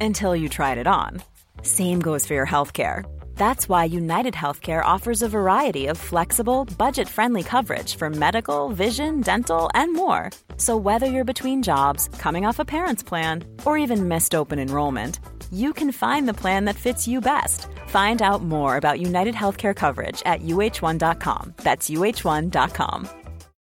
Until 0.00 0.36
you 0.36 0.48
tried 0.48 0.78
it 0.78 0.86
on. 0.86 1.22
Same 1.62 2.00
goes 2.00 2.26
for 2.26 2.34
your 2.34 2.46
healthcare. 2.46 3.04
That's 3.36 3.70
why 3.70 3.84
United 3.84 4.34
Healthcare 4.34 4.84
offers 4.84 5.22
a 5.22 5.28
variety 5.28 5.86
of 5.86 5.96
flexible, 5.96 6.66
budget 6.76 7.08
friendly 7.08 7.42
coverage 7.42 7.96
for 7.96 8.10
medical, 8.10 8.68
vision, 8.68 9.22
dental, 9.22 9.70
and 9.74 9.94
more. 9.94 10.30
So, 10.58 10.76
whether 10.76 11.06
you're 11.06 11.32
between 11.32 11.62
jobs, 11.62 12.08
coming 12.18 12.44
off 12.44 12.58
a 12.58 12.66
parent's 12.66 13.02
plan, 13.02 13.44
or 13.64 13.78
even 13.78 14.08
missed 14.08 14.34
open 14.34 14.58
enrollment, 14.58 15.20
you 15.50 15.72
can 15.72 15.90
find 15.90 16.28
the 16.28 16.40
plan 16.42 16.66
that 16.66 16.76
fits 16.76 17.08
you 17.08 17.22
best. 17.22 17.66
Find 17.88 18.20
out 18.20 18.42
more 18.42 18.76
about 18.76 19.00
United 19.00 19.34
Healthcare 19.34 19.74
coverage 19.74 20.22
at 20.26 20.42
uh1.com. 20.42 21.54
That's 21.56 21.88
uh1.com. 21.88 23.08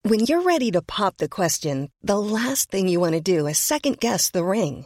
When 0.04 0.20
you're 0.20 0.44
ready 0.44 0.72
to 0.72 0.82
pop 0.82 1.18
the 1.18 1.28
question, 1.28 1.90
the 2.02 2.20
last 2.20 2.72
thing 2.72 2.88
you 2.88 3.00
want 3.00 3.14
to 3.14 3.22
do 3.22 3.48
is 3.48 3.58
second 3.58 4.00
guess 4.00 4.30
the 4.30 4.46
ring. 4.46 4.86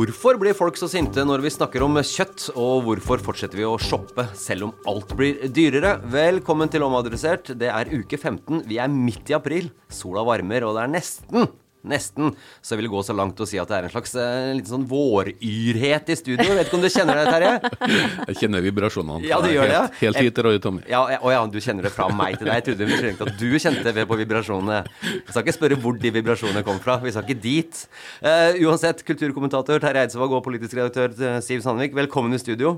Hvorfor 0.00 0.38
blir 0.40 0.54
folk 0.56 0.78
så 0.80 0.86
sinte 0.88 1.20
når 1.28 1.42
vi 1.44 1.50
snakker 1.52 1.82
om 1.84 1.98
kjøtt, 2.00 2.46
og 2.56 2.86
hvorfor 2.86 3.20
fortsetter 3.20 3.58
vi 3.60 3.66
å 3.68 3.74
shoppe 3.76 4.24
selv 4.38 4.70
om 4.70 4.72
alt 4.88 5.12
blir 5.18 5.42
dyrere? 5.52 5.98
Velkommen 6.08 6.70
til 6.72 6.86
Omadressert. 6.86 7.50
Det 7.60 7.68
er 7.68 7.90
uke 7.92 8.16
15. 8.16 8.62
Vi 8.70 8.78
er 8.80 8.88
midt 8.88 9.28
i 9.28 9.36
april. 9.36 9.68
Sola 9.92 10.24
varmer, 10.24 10.64
og 10.64 10.78
det 10.78 10.86
er 10.86 10.94
nesten 10.94 11.50
Nesten 11.80 12.34
så 12.60 12.74
jeg 12.74 12.82
vil 12.82 12.90
gå 12.92 13.00
så 13.06 13.14
langt 13.16 13.40
å 13.40 13.46
si 13.48 13.56
at 13.60 13.70
det 13.70 13.76
er 13.78 13.86
en 13.88 13.92
slags 13.92 14.12
en 14.20 14.58
liten 14.58 14.68
sånn 14.68 14.86
våryrhet 14.90 16.10
i 16.12 16.16
studio. 16.18 16.44
Jeg 16.44 16.58
vet 16.58 16.68
ikke 16.68 16.76
om 16.76 16.84
du 16.84 16.90
kjenner 16.92 17.20
det, 17.20 17.24
Terje? 17.32 17.52
Jeg 18.30 18.38
kjenner 18.42 18.64
vibrasjonene. 18.64 19.24
Ja, 19.26 19.38
du 19.40 19.48
gjør 19.48 19.66
det, 19.66 19.76
ja. 19.76 19.84
Helt, 20.00 20.18
helt 20.18 20.28
hit 20.28 20.36
til 20.36 20.46
Roy 20.46 20.60
Tommy. 20.62 20.82
Ja, 20.90 21.00
og 21.20 21.30
å 21.30 21.32
ja, 21.32 21.40
du 21.50 21.58
kjenner 21.62 21.86
det 21.86 21.92
fra 21.94 22.08
meg 22.12 22.36
til 22.38 22.50
deg. 22.50 22.58
Jeg 22.60 22.66
trodde 22.68 22.88
vi 22.90 22.98
trengte 23.00 23.28
at 23.28 23.40
du 23.40 23.48
kjente 23.62 23.94
det 23.96 24.04
på 24.10 24.18
vibrasjonene. 24.20 24.82
Vi 25.06 25.32
skal 25.32 25.44
ikke 25.44 25.56
spørre 25.56 25.80
hvor 25.80 25.96
de 26.00 26.12
vibrasjonene 26.18 26.64
kom 26.66 26.82
fra. 26.84 26.98
Vi 27.02 27.14
skal 27.14 27.24
ikke 27.26 27.40
dit. 27.42 27.82
Uh, 28.20 28.60
uansett, 28.68 29.02
kulturkommentator 29.08 29.80
Terje 29.82 30.04
Eidsvåg 30.04 30.36
og 30.36 30.44
politisk 30.44 30.76
redaktør 30.78 31.16
eh, 31.16 31.40
Siv 31.44 31.64
Sandvik, 31.64 31.96
velkommen 31.96 32.36
i 32.36 32.42
studio. 32.42 32.76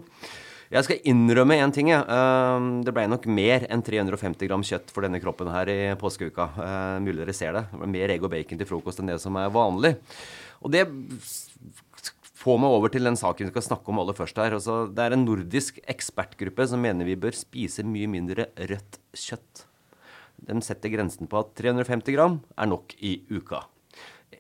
Jeg 0.72 0.86
skal 0.86 1.02
innrømme 1.04 1.58
én 1.60 1.72
ting. 1.74 1.90
Eh, 1.92 2.66
det 2.86 2.94
ble 2.96 3.04
nok 3.12 3.26
mer 3.28 3.66
enn 3.68 3.82
350 3.84 4.48
gram 4.48 4.62
kjøtt 4.64 4.92
for 4.94 5.04
denne 5.04 5.20
kroppen 5.20 5.50
her 5.52 5.68
i 5.68 5.80
påskeuka. 6.00 6.46
Eh, 6.64 7.00
mulig 7.04 7.20
dere 7.20 7.34
ser 7.36 7.52
det. 7.58 7.66
Det 7.68 7.80
ble 7.82 7.90
mer 7.92 8.14
egg 8.14 8.24
og 8.24 8.32
bacon 8.32 8.60
til 8.60 8.70
frokost 8.70 9.02
enn 9.02 9.10
det 9.12 9.18
som 9.20 9.36
er 9.36 9.52
vanlig. 9.52 9.98
Og 10.64 10.72
det 10.72 10.86
får 12.42 12.62
meg 12.62 12.78
over 12.78 12.92
til 12.92 13.04
den 13.04 13.18
saken 13.20 13.50
vi 13.50 13.52
skal 13.52 13.66
snakke 13.68 13.92
om 13.92 14.00
aller 14.00 14.16
først 14.16 14.40
her. 14.40 14.56
Altså, 14.56 14.86
det 14.88 15.04
er 15.04 15.16
en 15.16 15.26
nordisk 15.26 15.82
ekspertgruppe 15.92 16.64
som 16.70 16.80
mener 16.80 17.04
vi 17.04 17.20
bør 17.20 17.36
spise 17.36 17.84
mye 17.84 18.08
mindre 18.10 18.48
rødt 18.56 18.98
kjøtt. 19.12 19.66
De 20.42 20.56
setter 20.64 20.96
grensen 20.96 21.28
på 21.30 21.38
at 21.42 21.52
350 21.60 22.16
gram 22.16 22.40
er 22.56 22.72
nok 22.72 22.96
i 23.04 23.18
uka. 23.28 23.66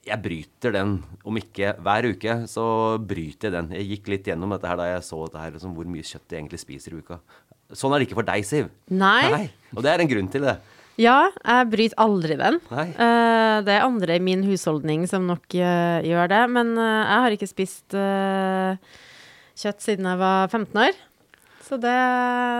Jeg 0.02 0.18
bryter 0.24 0.74
den, 0.74 0.96
om 1.28 1.38
ikke 1.38 1.74
hver 1.84 2.08
uke, 2.10 2.36
så 2.50 2.64
bryter 2.98 3.48
jeg 3.48 3.54
den. 3.54 3.72
Jeg 3.76 3.88
gikk 3.92 4.12
litt 4.14 4.28
gjennom 4.32 4.54
dette 4.54 4.68
her 4.70 4.80
da 4.80 4.88
jeg 4.90 5.06
så 5.06 5.20
dette 5.26 5.42
her, 5.42 5.54
liksom, 5.54 5.74
hvor 5.76 5.88
mye 5.88 6.06
kjøtt 6.06 6.32
jeg 6.32 6.40
egentlig 6.40 6.62
spiser 6.62 6.94
i 6.96 7.02
uka. 7.02 7.20
Sånn 7.72 7.94
er 7.94 8.02
det 8.02 8.08
ikke 8.08 8.18
for 8.20 8.28
deg, 8.28 8.44
Siv. 8.44 8.70
Nei. 8.92 9.48
Og 9.72 9.84
det 9.84 9.92
er 9.92 10.02
en 10.02 10.10
grunn 10.10 10.30
til 10.32 10.48
det. 10.48 10.56
Ja, 11.00 11.30
jeg 11.40 11.70
bryter 11.72 12.00
aldri 12.02 12.36
den. 12.36 12.58
Nei. 12.72 12.88
Eh, 12.92 13.56
det 13.64 13.72
er 13.72 13.86
andre 13.86 14.18
i 14.18 14.24
min 14.24 14.42
husholdning 14.44 15.06
som 15.08 15.24
nok 15.28 15.54
eh, 15.56 16.04
gjør 16.04 16.28
det. 16.32 16.42
Men 16.52 16.74
eh, 16.76 16.98
jeg 16.98 17.24
har 17.24 17.36
ikke 17.36 17.48
spist 17.48 17.96
kjøtt 19.62 19.84
siden 19.84 20.10
jeg 20.10 20.20
var 20.20 20.52
15 20.52 20.84
år. 20.84 21.00
Så 21.62 21.78
det 21.80 21.96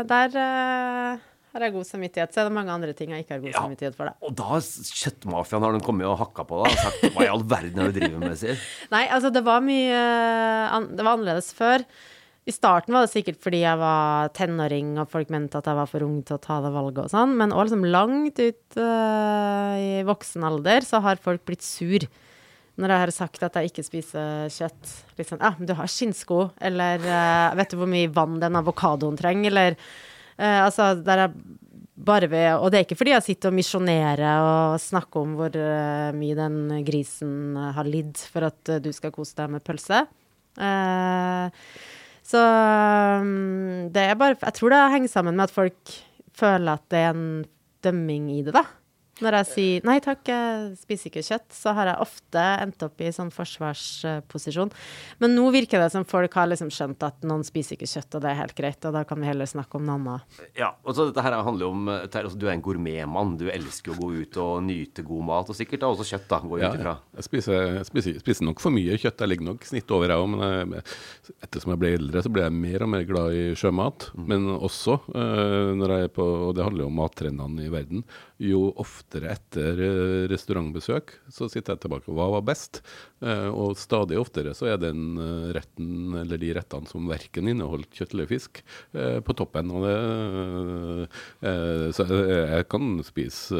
Der 0.08 1.20
har 1.52 1.66
jeg 1.66 1.74
god 1.74 1.88
samvittighet. 1.88 2.32
Så 2.32 2.40
er 2.42 2.48
det 2.48 2.54
mange 2.56 2.72
andre 2.74 2.94
ting 2.96 3.10
jeg 3.12 3.24
ikke 3.24 3.36
har 3.36 3.42
god 3.44 3.52
Ja. 3.52 3.60
samvittighet 3.66 3.98
for, 3.98 4.08
da. 4.10 4.14
Og 4.24 4.34
da 4.38 4.60
kjøttmafiaen 4.62 5.66
har 5.66 5.76
de 5.76 5.84
kommet 5.84 6.08
og 6.08 6.18
hakka 6.22 6.46
på 6.48 6.62
deg 6.62 6.72
og 6.72 6.80
sagt 6.86 7.04
hva 7.14 7.26
i 7.26 7.30
all 7.32 7.44
verden 7.44 7.78
er 7.84 7.92
du 7.92 8.00
driver 8.00 8.22
med, 8.24 8.38
sier? 8.40 8.58
Nei, 8.94 9.04
altså, 9.08 9.30
det 9.34 9.44
var 9.46 9.60
mye 9.64 9.92
eh, 9.92 10.80
Det 10.96 11.04
var 11.04 11.14
annerledes 11.16 11.52
før. 11.56 11.84
I 12.42 12.50
starten 12.50 12.90
var 12.96 13.04
det 13.06 13.12
sikkert 13.12 13.38
fordi 13.38 13.60
jeg 13.62 13.78
var 13.78 14.32
tenåring 14.34 14.96
og 14.98 15.06
folk 15.12 15.28
mente 15.30 15.60
at 15.60 15.68
jeg 15.70 15.78
var 15.78 15.86
for 15.86 16.02
ung 16.02 16.16
til 16.26 16.34
å 16.34 16.42
ta 16.42 16.56
det 16.64 16.72
valget 16.74 17.04
og 17.04 17.12
sånn, 17.12 17.36
men 17.38 17.52
også 17.54 17.68
liksom 17.76 17.84
langt 17.94 18.40
ut 18.42 18.78
uh, 18.82 19.76
i 19.78 20.00
voksen 20.08 20.42
alder 20.48 20.82
så 20.82 20.98
har 21.04 21.20
folk 21.22 21.44
blitt 21.46 21.62
sur 21.62 22.02
når 22.82 22.88
jeg 22.96 23.02
har 23.04 23.12
sagt 23.14 23.44
at 23.46 23.54
jeg 23.60 23.68
ikke 23.70 23.84
spiser 23.86 24.48
kjøtt. 24.50 24.90
Litt 25.20 25.28
sånn 25.30 25.42
Ja, 25.44 25.52
men 25.54 25.68
du 25.70 25.74
har 25.78 25.86
skinnsko, 25.92 26.48
eller 26.58 27.04
uh, 27.04 27.54
vet 27.60 27.70
du 27.70 27.78
hvor 27.78 27.90
mye 27.94 28.10
vann 28.10 28.40
den 28.42 28.58
avokadoen 28.58 29.20
trenger, 29.20 29.52
eller 29.52 29.76
eh, 30.38 30.60
Altså, 30.62 30.94
der 31.04 31.26
er 31.26 31.34
bare 32.02 32.28
ved 32.30 32.58
Og 32.58 32.70
det 32.72 32.78
er 32.78 32.86
ikke 32.86 32.98
fordi 32.98 33.14
jeg 33.14 33.26
sitter 33.26 33.52
og 33.52 33.56
misjonerer 33.56 34.22
og 34.42 34.80
snakker 34.82 35.22
om 35.22 35.34
hvor 35.38 35.54
uh, 35.54 36.10
mye 36.16 36.36
den 36.38 36.84
grisen 36.86 37.56
eh, 37.56 37.72
har 37.76 37.88
lidd 37.88 38.18
for 38.32 38.48
at 38.48 38.72
uh, 38.72 38.80
du 38.82 38.90
skal 38.94 39.14
kose 39.14 39.36
deg 39.38 39.52
med 39.52 39.64
pølse. 39.64 40.04
Så 42.22 42.40
um, 42.42 43.88
det 43.90 44.02
er 44.04 44.18
bare 44.20 44.36
Jeg 44.36 44.54
tror 44.58 44.74
det 44.74 44.80
henger 44.92 45.08
sammen 45.08 45.38
med 45.38 45.48
at 45.48 45.54
folk 45.54 45.94
føler 46.36 46.76
at 46.76 46.84
det 46.92 47.00
er 47.00 47.16
en 47.16 47.44
dømming 47.82 48.28
i 48.34 48.42
det, 48.44 48.52
da. 48.54 48.66
Når 49.22 49.36
jeg 49.38 49.46
sier 49.52 49.84
nei 49.86 49.98
takk, 50.02 50.26
jeg 50.28 50.72
spiser 50.80 51.10
ikke 51.12 51.22
kjøtt, 51.26 51.48
så 51.54 51.72
har 51.76 51.86
jeg 51.92 52.02
ofte 52.02 52.42
endt 52.62 52.82
opp 52.86 53.00
i 53.06 53.10
sånn 53.14 53.30
forsvarsposisjon. 53.34 54.72
Men 55.22 55.34
nå 55.36 55.44
virker 55.54 55.80
det 55.82 55.90
som 55.94 56.04
folk 56.08 56.34
har 56.38 56.48
liksom 56.50 56.70
skjønt 56.74 57.02
at 57.06 57.22
noen 57.28 57.44
spiser 57.46 57.76
ikke 57.76 57.88
kjøtt, 57.90 58.16
og 58.18 58.24
det 58.24 58.32
er 58.32 58.40
helt 58.40 58.56
greit, 58.58 58.82
og 58.88 58.96
da 58.96 59.04
kan 59.08 59.20
vi 59.22 59.28
heller 59.30 59.48
snakke 59.48 59.78
om 59.78 59.86
noe 59.86 59.98
annet. 60.00 60.40
Ja, 60.58 60.72
og 60.84 60.96
så 60.96 61.06
dette 61.08 61.24
her 61.24 61.36
handler 61.46 61.66
jo 61.68 61.70
om 61.74 61.88
altså, 61.92 62.34
Du 62.38 62.46
er 62.48 62.54
en 62.56 62.64
gourmetmann. 62.64 63.36
Du 63.40 63.46
elsker 63.52 63.94
å 63.94 63.98
gå 64.00 64.10
ut 64.22 64.38
og 64.42 64.62
nyte 64.66 65.04
god 65.06 65.26
mat, 65.30 65.52
og 65.52 65.58
sikkert 65.58 65.84
da 65.84 65.92
også 65.92 66.08
kjøtt. 66.12 66.28
da, 66.32 66.40
går 66.42 66.62
Ja, 66.62 66.72
ut 66.72 66.80
ifra. 66.80 66.96
jeg 67.16 67.28
spiser, 67.28 67.58
jeg 67.78 67.86
spiser, 67.88 68.18
spiser 68.22 68.48
nok 68.48 68.60
for 68.62 68.74
mye 68.74 68.98
kjøtt. 68.98 69.20
Jeg 69.22 69.28
ligger 69.32 69.48
nok 69.52 69.64
snitt 69.68 69.90
over, 69.94 70.08
jeg 70.12 70.18
òg. 70.24 70.28
Men 70.32 70.76
jeg, 70.78 70.84
ettersom 71.46 71.74
jeg 71.74 71.82
ble 71.82 71.94
eldre, 71.98 72.22
så 72.24 72.32
ble 72.32 72.42
jeg 72.46 72.56
mer 72.56 72.82
og 72.86 72.92
mer 72.96 73.06
glad 73.08 73.32
i 73.38 73.44
sjømat. 73.58 74.10
Men 74.18 74.48
også 74.56 74.98
øh, 75.14 75.72
når 75.78 75.96
jeg 75.96 76.08
er 76.08 76.12
på 76.16 76.22
Og 76.32 76.54
det 76.56 76.64
handler 76.64 76.84
jo 76.86 76.90
om 76.90 76.96
mattrendene 76.98 77.66
i 77.66 77.70
verden. 77.72 78.04
Jo 78.42 78.72
oftere 79.12 79.32
etter 79.32 79.80
eh, 79.84 80.28
restaurantbesøk, 80.30 81.12
så 81.28 81.48
sitter 81.50 81.74
jeg 81.74 81.82
tilbake 81.84 82.08
og 82.08 82.16
hva 82.16 82.28
var 82.38 82.44
best? 82.48 82.80
Eh, 83.20 83.48
og 83.52 83.76
stadig 83.76 84.18
oftere 84.18 84.54
så 84.56 84.70
er 84.72 84.80
den 84.80 85.18
eh, 85.20 85.52
retten, 85.52 86.14
eller 86.22 86.40
de 86.40 86.52
rettene 86.56 86.88
som 86.88 87.08
verken 87.10 87.48
inneholdt 87.52 87.92
kjøtt 87.92 88.14
eller 88.14 88.30
fisk, 88.30 88.62
på 88.92 89.34
toppen. 89.36 89.70
Og 89.72 89.84
det, 89.84 91.08
så 91.96 92.04
jeg, 92.06 92.66
kan 92.70 93.00
spise 93.04 93.56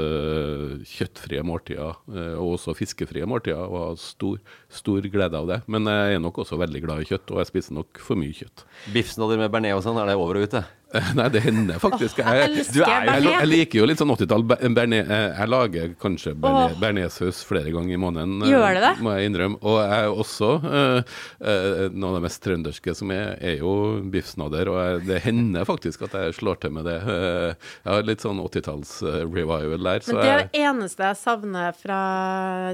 kjøttfrie 0.89 1.43
måltider, 1.47 1.99
og 2.37 2.55
også 2.57 2.75
fiskefrie 2.77 3.27
måltider, 3.29 3.63
og 3.65 3.79
ha 3.79 3.89
stor, 4.01 4.39
stor 4.73 5.09
glede 5.13 5.39
av 5.39 5.49
det. 5.51 5.61
Men 5.73 5.89
jeg 5.91 6.19
er 6.19 6.23
nok 6.23 6.43
også 6.45 6.61
veldig 6.61 6.85
glad 6.85 7.03
i 7.03 7.09
kjøtt, 7.13 7.33
og 7.33 7.43
jeg 7.43 7.53
spiser 7.53 7.79
nok 7.81 8.03
for 8.03 8.21
mye 8.21 8.37
kjøtt. 8.37 8.67
Biffsnadder 8.95 9.41
med 9.41 9.53
bearnés 9.53 9.79
og 9.79 9.85
sånn, 9.87 10.01
er 10.03 10.13
det 10.13 10.21
over 10.21 10.41
og 10.41 10.49
ute? 10.49 10.65
Nei, 11.19 11.27
det 11.33 11.41
hender 11.45 11.79
faktisk. 11.81 12.19
Jeg 12.21 12.41
Jeg, 12.53 12.65
du 12.75 12.81
jeg, 12.83 13.23
jeg 13.25 13.49
liker 13.49 13.79
jo 13.81 13.87
litt 13.89 14.01
sånn 14.03 14.11
80-tall. 14.13 14.43
Be- 14.51 14.59
bearnés- 14.77 15.09
eh, 15.09 15.39
Jeg 15.39 15.49
lager 15.53 15.95
kanskje 16.03 16.35
oh. 16.37 16.75
Bearnéssaus 16.81 17.41
flere 17.49 17.73
ganger 17.73 17.95
i 17.97 18.01
måneden. 18.03 18.35
eh, 18.45 18.51
Gjør 18.53 18.77
det 18.77 18.83
det? 18.85 18.93
Må 19.05 19.15
jeg 19.17 19.31
innrømme. 19.31 19.59
Og 19.63 19.79
jeg 19.81 20.05
er 20.07 20.21
også 20.25 20.51
uh, 20.61 21.17
uh, 21.41 21.89
Noe 21.93 22.11
av 22.13 22.19
det 22.19 22.23
mest 22.27 22.43
trønderske 22.45 22.95
som 22.99 23.13
er, 23.15 23.35
er 23.41 23.57
jo 23.63 23.73
biffsnadder. 24.13 24.71
Og 24.73 25.07
det 25.09 25.23
hender 25.25 25.65
faktisk 25.69 26.05
at 26.09 26.17
jeg 26.19 26.37
slår 26.39 26.61
til 26.67 26.75
med 26.77 26.89
det. 26.91 26.99
Uh, 27.09 27.53
Jeg 27.83 27.93
har 27.95 28.07
litt 28.09 28.25
sånn 28.25 28.41
80-talls-revival 28.45 29.89
der. 29.89 30.05
Så 30.05 30.15
Men 30.17 30.23
det 30.27 30.39
det 30.53 30.63
eneste 30.63 31.09
jeg 31.09 31.21
savner 31.21 31.73
fra 31.77 32.01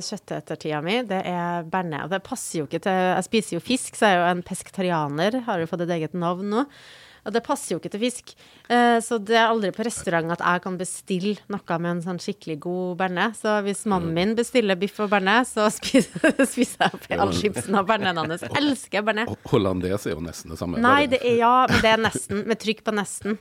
kjøttetertida 0.05 0.83
mi, 0.85 1.01
det 1.09 1.23
er 1.29 1.67
bearnés. 1.71 2.05
Og 2.07 2.11
Det 2.17 2.23
passer 2.27 2.61
jo 2.63 2.69
ikke 2.69 2.83
til 2.87 2.93
Jeg 2.99 3.27
spiser 3.29 3.57
jo 3.59 3.65
fisk, 3.65 3.95
så 3.99 4.09
jeg 4.11 4.19
er 4.19 4.23
jo 4.25 4.31
en 4.37 4.43
pesketarianer, 4.47 5.43
har 5.49 5.61
jo 5.63 5.69
fått 5.71 5.85
et 5.87 5.95
eget 5.99 6.15
navn 6.19 6.49
nå. 6.53 6.65
Og 7.27 7.35
det 7.35 7.43
passer 7.47 7.75
jo 7.75 7.81
ikke 7.81 7.93
til 7.93 8.03
fisk. 8.03 8.35
Eh, 8.69 8.99
så 9.05 9.19
det 9.23 9.37
er 9.39 9.49
aldri 9.49 9.71
på 9.75 9.85
restaurant 9.87 10.33
at 10.35 10.43
jeg 10.45 10.63
kan 10.65 10.77
bestille 10.81 11.37
noe 11.53 11.79
med 11.81 11.91
en 11.91 12.03
sånn 12.05 12.21
skikkelig 12.23 12.59
god 12.65 12.99
bearnés. 13.01 13.41
Så 13.43 13.55
hvis 13.67 13.85
mannen 13.89 14.13
min 14.17 14.35
bestiller 14.39 14.79
biff 14.79 14.99
og 15.03 15.11
bearnés, 15.13 15.55
så 15.57 15.69
spiser, 15.73 16.33
spiser 16.53 16.85
jeg 16.85 16.99
opp 16.99 17.07
all 17.19 17.33
chipsen 17.37 17.79
av 17.79 17.89
bearnésen 17.89 18.21
hans. 18.23 18.47
Elsker 18.61 19.05
bearnés. 19.07 19.33
hollandes 19.51 20.07
er 20.07 20.17
jo 20.17 20.25
nesten 20.25 20.55
det 20.55 20.61
samme. 20.61 20.83
Nei, 20.85 21.07
det 21.11 21.23
er 21.23 21.39
ja, 21.41 21.55
men 21.71 21.83
det 21.85 21.93
er 21.95 22.03
nesten. 22.09 22.45
Med 22.49 22.61
trykk 22.63 22.85
på 22.87 22.95
nesten. 22.97 23.39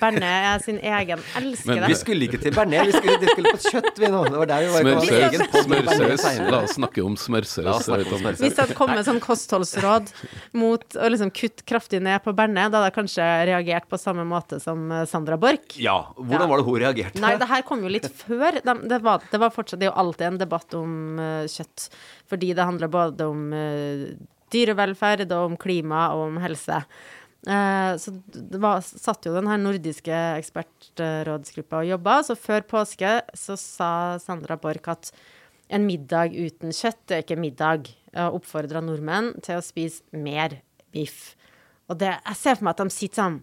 Bearnés 0.00 0.48
er 0.52 0.64
sin 0.64 0.80
egen. 0.80 1.22
Elsker 1.40 1.72
Men 1.72 1.84
det. 1.84 1.92
Vi 1.92 2.00
skulle 2.00 2.28
ikke 2.28 2.42
til 2.42 2.56
bearnés, 2.56 2.90
vi 2.90 2.96
skulle, 2.98 3.18
vi 3.22 3.32
skulle 3.36 3.54
på 3.56 3.62
kjøtt, 3.70 3.92
vi 4.02 4.12
nå. 4.12 4.24
Det 4.28 4.42
var 4.42 4.52
der 4.52 4.66
vi 4.66 4.72
var. 4.72 4.90
Smørsaus. 5.62 6.26
La 6.48 6.62
oss 6.62 6.76
snakke 6.78 7.04
om 7.04 7.16
smørsaus. 7.20 7.64
La 7.66 7.76
oss 7.76 7.88
snakke 7.88 8.08
om 8.08 8.22
smørsaus. 8.24 8.42
Hvis 8.42 8.56
det 8.56 8.64
hadde 8.64 8.78
kommet 8.78 9.06
sånn 9.06 9.20
kostholdsråd 9.22 10.12
mot 10.58 10.98
å 10.98 11.12
liksom 11.12 11.32
kutte 11.34 11.66
kraftig 11.68 12.02
ned 12.04 12.22
på 12.24 12.34
bearnés, 12.36 12.72
da 12.72 12.80
hadde 12.80 12.90
jeg 12.90 12.96
kanskje 12.98 13.11
reagert 13.20 13.88
på 13.90 13.98
samme 14.00 14.24
måte 14.24 14.58
som 14.60 14.90
eh, 14.92 15.04
Sandra 15.06 15.36
Borch. 15.36 15.76
Ja. 15.76 16.12
Hvordan 16.16 16.40
Ja. 16.40 16.46
var 16.46 16.58
det 16.58 16.64
hun 16.64 16.80
reagerte? 16.80 17.20
Nei, 17.20 17.36
det 17.36 17.48
her 17.48 17.62
kom 17.62 17.82
jo 17.82 17.88
litt 17.88 18.08
før. 18.08 18.60
Det, 18.62 18.88
Det 18.88 19.00
var, 19.02 19.22
det 19.30 19.40
var 19.40 19.50
fortsatt 19.50 19.80
Det 19.80 19.86
er 19.88 19.92
jo 19.92 20.00
alltid 20.00 20.26
en 20.26 20.38
debatt 20.38 20.74
om 20.74 21.18
uh, 21.18 21.46
kjøtt. 21.46 21.88
Fordi 22.28 22.52
det 22.54 22.64
handler 22.64 22.88
både 22.88 23.26
om 23.28 23.52
uh, 23.52 24.06
dyrevelferd 24.52 25.26
og 25.32 25.52
om 25.52 25.56
klima 25.56 26.14
og 26.14 26.28
om 26.30 26.38
helse. 26.42 26.82
Eh, 27.42 27.96
så 27.98 28.12
det 28.30 28.60
var, 28.62 28.80
satt 28.86 29.26
jo 29.26 29.32
den 29.34 29.48
her 29.50 29.58
nordiske 29.58 30.14
ekspertrådsgruppa 30.38 31.80
og 31.82 31.88
jobba. 31.90 32.22
Så 32.22 32.36
før 32.38 32.62
påske 32.68 33.20
så 33.34 33.56
sa 33.58 34.18
Sandra 34.22 34.56
Borch 34.56 34.88
at 34.92 35.12
en 35.72 35.86
middag 35.88 36.36
uten 36.36 36.70
kjøtt 36.70 37.00
det 37.08 37.16
er 37.16 37.24
ikke 37.24 37.40
middag. 37.40 37.90
Oppfordra 38.12 38.82
nordmenn 38.84 39.32
til 39.42 39.56
å 39.56 39.64
spise 39.64 40.02
mer 40.12 40.58
biff. 40.92 41.32
Og 41.90 41.98
det, 41.98 42.12
jeg 42.14 42.38
ser 42.38 42.58
for 42.58 42.68
meg 42.68 42.76
at 42.76 42.82
de 42.84 42.94
sitter 42.94 43.22
sånn 43.22 43.38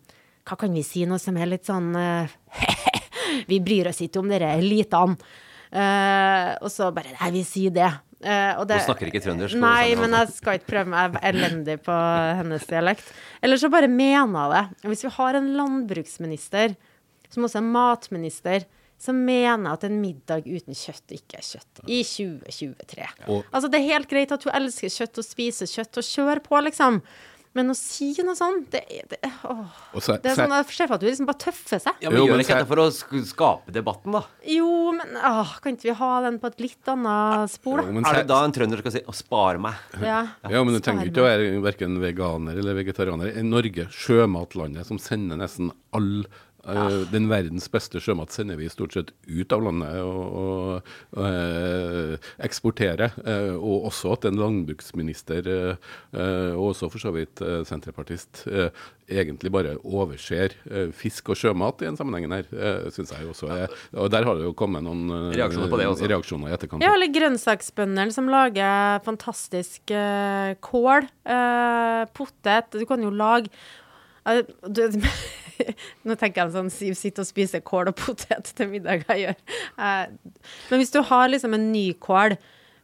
Hva 0.47 0.57
kan 0.59 0.74
vi 0.74 0.83
si, 0.86 1.03
noe 1.09 1.19
som 1.21 1.38
er 1.38 1.51
litt 1.51 1.68
sånn 1.68 1.91
uh, 1.94 2.30
Vi 3.51 3.59
bryr 3.63 3.91
oss 3.91 4.01
ikke 4.01 4.21
om 4.24 4.30
dere 4.31 4.56
elitene. 4.57 5.18
Uh, 5.69 6.56
og 6.65 6.71
så 6.74 6.89
bare 6.95 7.13
Nei, 7.13 7.33
vi 7.36 7.44
sier 7.45 7.74
det. 7.75 7.89
Uh, 8.19 8.57
og 8.59 8.65
det 8.68 8.80
Hun 8.81 8.88
snakker 8.89 9.12
ikke 9.12 9.21
trøndersk, 9.24 9.59
Nei, 9.62 9.94
men 10.00 10.15
jeg 10.18 10.33
skal 10.36 10.57
ikke 10.57 10.71
prøve 10.74 10.91
meg. 10.91 11.13
Jeg 11.13 11.21
er 11.21 11.30
elendig 11.30 11.77
på 11.86 12.00
hennes 12.39 12.65
dialekt. 12.68 13.13
Eller 13.45 13.62
så 13.62 13.69
bare 13.71 13.91
mener 13.91 14.42
jeg 14.42 14.56
det. 14.56 14.89
Hvis 14.92 15.06
vi 15.06 15.13
har 15.19 15.39
en 15.39 15.53
landbruksminister, 15.59 16.75
som 17.30 17.45
også 17.45 17.62
er 17.62 17.69
matminister, 17.69 18.68
som 19.00 19.15
mener 19.24 19.71
at 19.71 19.85
en 19.88 20.01
middag 20.01 20.44
uten 20.50 20.75
kjøtt 20.75 21.13
ikke 21.15 21.39
er 21.39 21.45
kjøtt 21.47 21.83
i 21.88 22.01
2023. 22.03 23.06
Ja. 23.06 23.38
Altså, 23.47 23.69
det 23.71 23.80
er 23.80 23.92
helt 23.94 24.09
greit 24.12 24.33
at 24.35 24.44
hun 24.44 24.56
elsker 24.57 24.92
kjøtt 24.92 25.21
og 25.21 25.27
spiser 25.27 25.69
kjøtt 25.71 26.01
og 26.01 26.07
kjører 26.09 26.42
på, 26.44 26.59
liksom. 26.68 27.00
Men 27.57 27.72
å 27.72 27.75
si 27.75 28.12
noe 28.22 28.36
sånt, 28.38 28.68
det, 28.69 28.84
det, 29.10 29.18
åh. 29.44 29.66
Så- 29.98 30.22
det 30.22 30.31
er 30.31 30.36
sånn, 30.38 30.51
Jeg 30.54 30.66
ser 30.69 30.88
for 30.88 30.94
at 30.94 31.01
du 31.01 31.07
liksom 31.07 31.25
bare 31.25 31.42
tøffer 31.42 31.80
seg. 31.81 31.94
Ja, 32.00 32.10
men 32.12 32.19
Jo, 32.19 32.28
gjør 32.28 32.40
ikke 32.44 32.57
dette 32.60 32.68
for 32.69 32.78
å 32.84 33.24
skape 33.25 33.72
debatten, 33.74 34.12
da? 34.13 34.22
Jo, 34.46 34.92
men 34.94 35.18
åh, 35.18 35.56
kan 35.60 35.74
ikke 35.75 35.90
vi 35.90 35.96
ha 35.98 36.22
den 36.22 36.38
på 36.40 36.46
et 36.51 36.60
litt 36.62 36.86
annet 36.94 37.50
spor, 37.50 37.80
Jo, 37.81 37.86
da? 37.88 37.92
men 37.92 38.06
Er 38.06 38.13
det 38.22 38.28
da 38.28 38.44
en 38.46 38.51
trønder 38.54 38.78
skal 38.84 38.92
si 38.92 39.00
'å 39.01 39.16
spare 39.16 39.57
meg'? 39.57 39.75
Ja, 40.00 40.28
Ja, 40.48 40.63
men 40.63 40.74
du 40.75 40.80
trenger 40.80 41.10
ikke 41.10 41.25
å 41.25 41.30
være 41.30 41.62
verken 41.62 41.98
veganer 42.00 42.57
eller 42.60 42.75
vegetarianer. 42.75 43.36
I 43.36 43.42
Norge, 43.42 43.88
sjømatlandet 43.90 44.86
som 44.86 44.98
sender 45.00 45.36
nesten 45.38 45.72
all 45.92 46.25
eh, 46.74 46.98
Den 47.12 47.27
verdens 47.31 47.68
beste 47.71 48.01
sjømat 48.04 48.31
sender 48.36 48.60
vi 48.60 48.69
stort 48.69 48.94
sett 48.95 49.12
ut 49.27 49.56
av 49.56 49.63
landet 49.66 49.98
og, 50.04 50.21
og, 50.44 50.94
og 51.18 51.25
eh, 51.25 52.30
eksporterer. 52.45 53.16
Eh, 53.25 53.56
og 53.57 53.89
også 53.89 54.13
at 54.18 54.25
en 54.30 54.39
landbruksminister, 54.39 55.50
eh, 55.50 55.92
eh, 56.13 56.54
og 56.56 56.71
også 56.74 56.89
for 56.94 57.01
så 57.04 57.13
vidt 57.16 57.42
eh, 57.45 57.62
senterpartist, 57.68 58.45
eh, 58.51 58.69
egentlig 59.10 59.50
bare 59.50 59.71
overser 59.81 60.54
eh, 60.69 60.92
fisk 60.94 61.31
og 61.33 61.39
sjømat 61.42 61.81
i 61.81 61.88
den 61.88 61.98
sammenhengen 61.98 62.36
her, 62.36 62.45
uh, 62.54 62.92
syns 62.94 63.10
jeg 63.16 63.25
også. 63.31 63.48
er- 63.50 63.74
og 63.98 64.12
der 64.13 64.27
har 64.27 64.38
det 64.38 64.45
jo 64.45 64.54
kommet 64.54 64.83
noen 64.86 65.10
eh, 65.10 65.33
Reaksjoner 65.39 65.71
på 65.71 65.80
det 65.81 65.88
også. 65.89 66.10
reaksjoner 66.12 66.51
i 66.51 66.54
etterkant. 66.54 66.86
Ja, 66.86 66.94
eller 66.94 67.10
grønnsaksbøndene 67.16 68.13
som 68.13 68.30
lager 68.30 69.01
fantastisk 69.07 69.89
eh, 69.89 70.54
kål, 70.62 71.10
eh, 71.25 72.06
potet 72.13 72.69
Du 72.77 72.86
kan 72.86 73.01
jo 73.01 73.10
lage 73.10 73.50
eh, 73.50 73.88
Nå 76.07 76.16
tenker 76.16 76.45
jeg 76.45 76.54
sånn 76.54 76.71
Siv 76.71 76.95
sitter 76.95 77.25
og 77.25 77.30
spiser 77.30 77.63
kål 77.66 77.92
og 77.92 77.98
potet 78.00 78.54
til 78.56 78.71
middag 78.71 79.04
jeg 79.10 79.25
gjør. 79.25 79.42
Eh, 79.80 80.06
men 80.69 80.81
hvis 80.81 80.94
du 80.95 81.01
har 81.10 81.31
liksom 81.31 81.56
en 81.57 81.69
ny 81.74 81.89
kål 82.00 82.38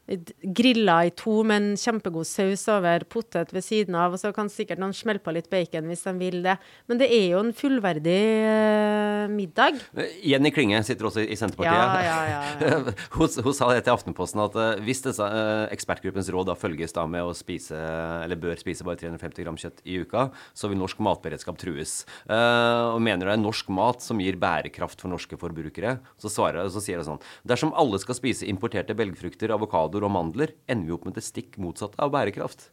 grilla 0.06 0.98
i 1.07 1.12
to 1.18 1.40
med 1.48 1.62
en 1.62 1.80
kjempegod 1.80 2.28
saus 2.30 2.68
over, 2.72 3.06
potet 3.10 3.54
ved 3.56 3.66
siden 3.66 3.98
av, 3.98 4.13
og 4.13 4.22
så 4.22 4.31
kan 4.36 4.52
sikkert 4.52 4.81
noen 4.81 4.94
smelle 4.96 5.24
på 5.24 5.34
litt 5.34 5.50
bacon 5.52 5.90
hvis 5.90 6.06
de 6.06 6.16
vil 6.19 6.42
det. 6.46 6.57
Men 6.90 7.02
det 7.02 7.10
er 7.13 7.28
jo 7.34 7.42
en 7.42 7.54
fullverdig 7.56 8.19
uh, 8.46 9.25
middag. 9.31 9.81
Jenny 10.22 10.52
Klinge 10.54 10.84
sitter 10.86 11.10
også 11.10 11.25
i 11.25 11.38
Senterpartiet. 11.40 12.06
Ja, 12.06 12.19
ja, 12.30 12.44
ja, 12.62 12.80
hun, 13.18 13.30
hun 13.48 13.57
sa 13.57 13.72
det 13.74 13.86
til 13.86 13.96
Aftenposten 13.96 14.44
at 14.46 14.57
uh, 14.60 14.84
hvis 14.86 15.04
disse, 15.06 15.25
uh, 15.25 15.66
ekspertgruppens 15.74 16.30
råd 16.34 16.51
da 16.51 16.58
følges 16.60 16.96
da 16.96 17.08
med 17.10 17.25
å 17.25 17.34
spise, 17.38 17.78
eller 18.25 18.40
bør 18.40 18.60
spise 18.62 18.86
bare 18.86 19.01
350 19.01 19.46
gram 19.46 19.60
kjøtt 19.60 19.81
i 19.90 20.00
uka, 20.04 20.30
så 20.54 20.69
vil 20.69 20.80
norsk 20.80 21.01
matberedskap 21.06 21.60
trues. 21.62 22.04
Eh, 22.25 22.84
og 22.94 23.01
mener 23.04 23.30
det 23.30 23.36
er 23.36 23.42
norsk 23.42 23.69
mat 23.74 24.04
som 24.06 24.22
gir 24.22 24.38
bærekraft 24.42 25.01
for 25.01 25.12
norske 25.12 25.38
forbrukere, 25.40 25.98
så, 26.22 26.31
svarer, 26.31 26.68
så 26.74 26.84
sier 26.84 27.01
det 27.01 27.08
sånn 27.08 27.22
Dersom 27.48 27.74
alle 27.78 28.00
skal 28.01 28.18
spise 28.18 28.48
importerte 28.50 28.96
belgfrukter, 28.98 29.54
avokadoer 29.96 30.06
og 30.08 30.12
mandler, 30.12 30.52
ender 30.68 30.88
vi 30.88 30.94
opp 30.96 31.06
med 31.06 31.16
det 31.16 31.24
stikk 31.24 31.58
motsatte 31.58 32.00
av 32.02 32.12
bærekraft. 32.12 32.72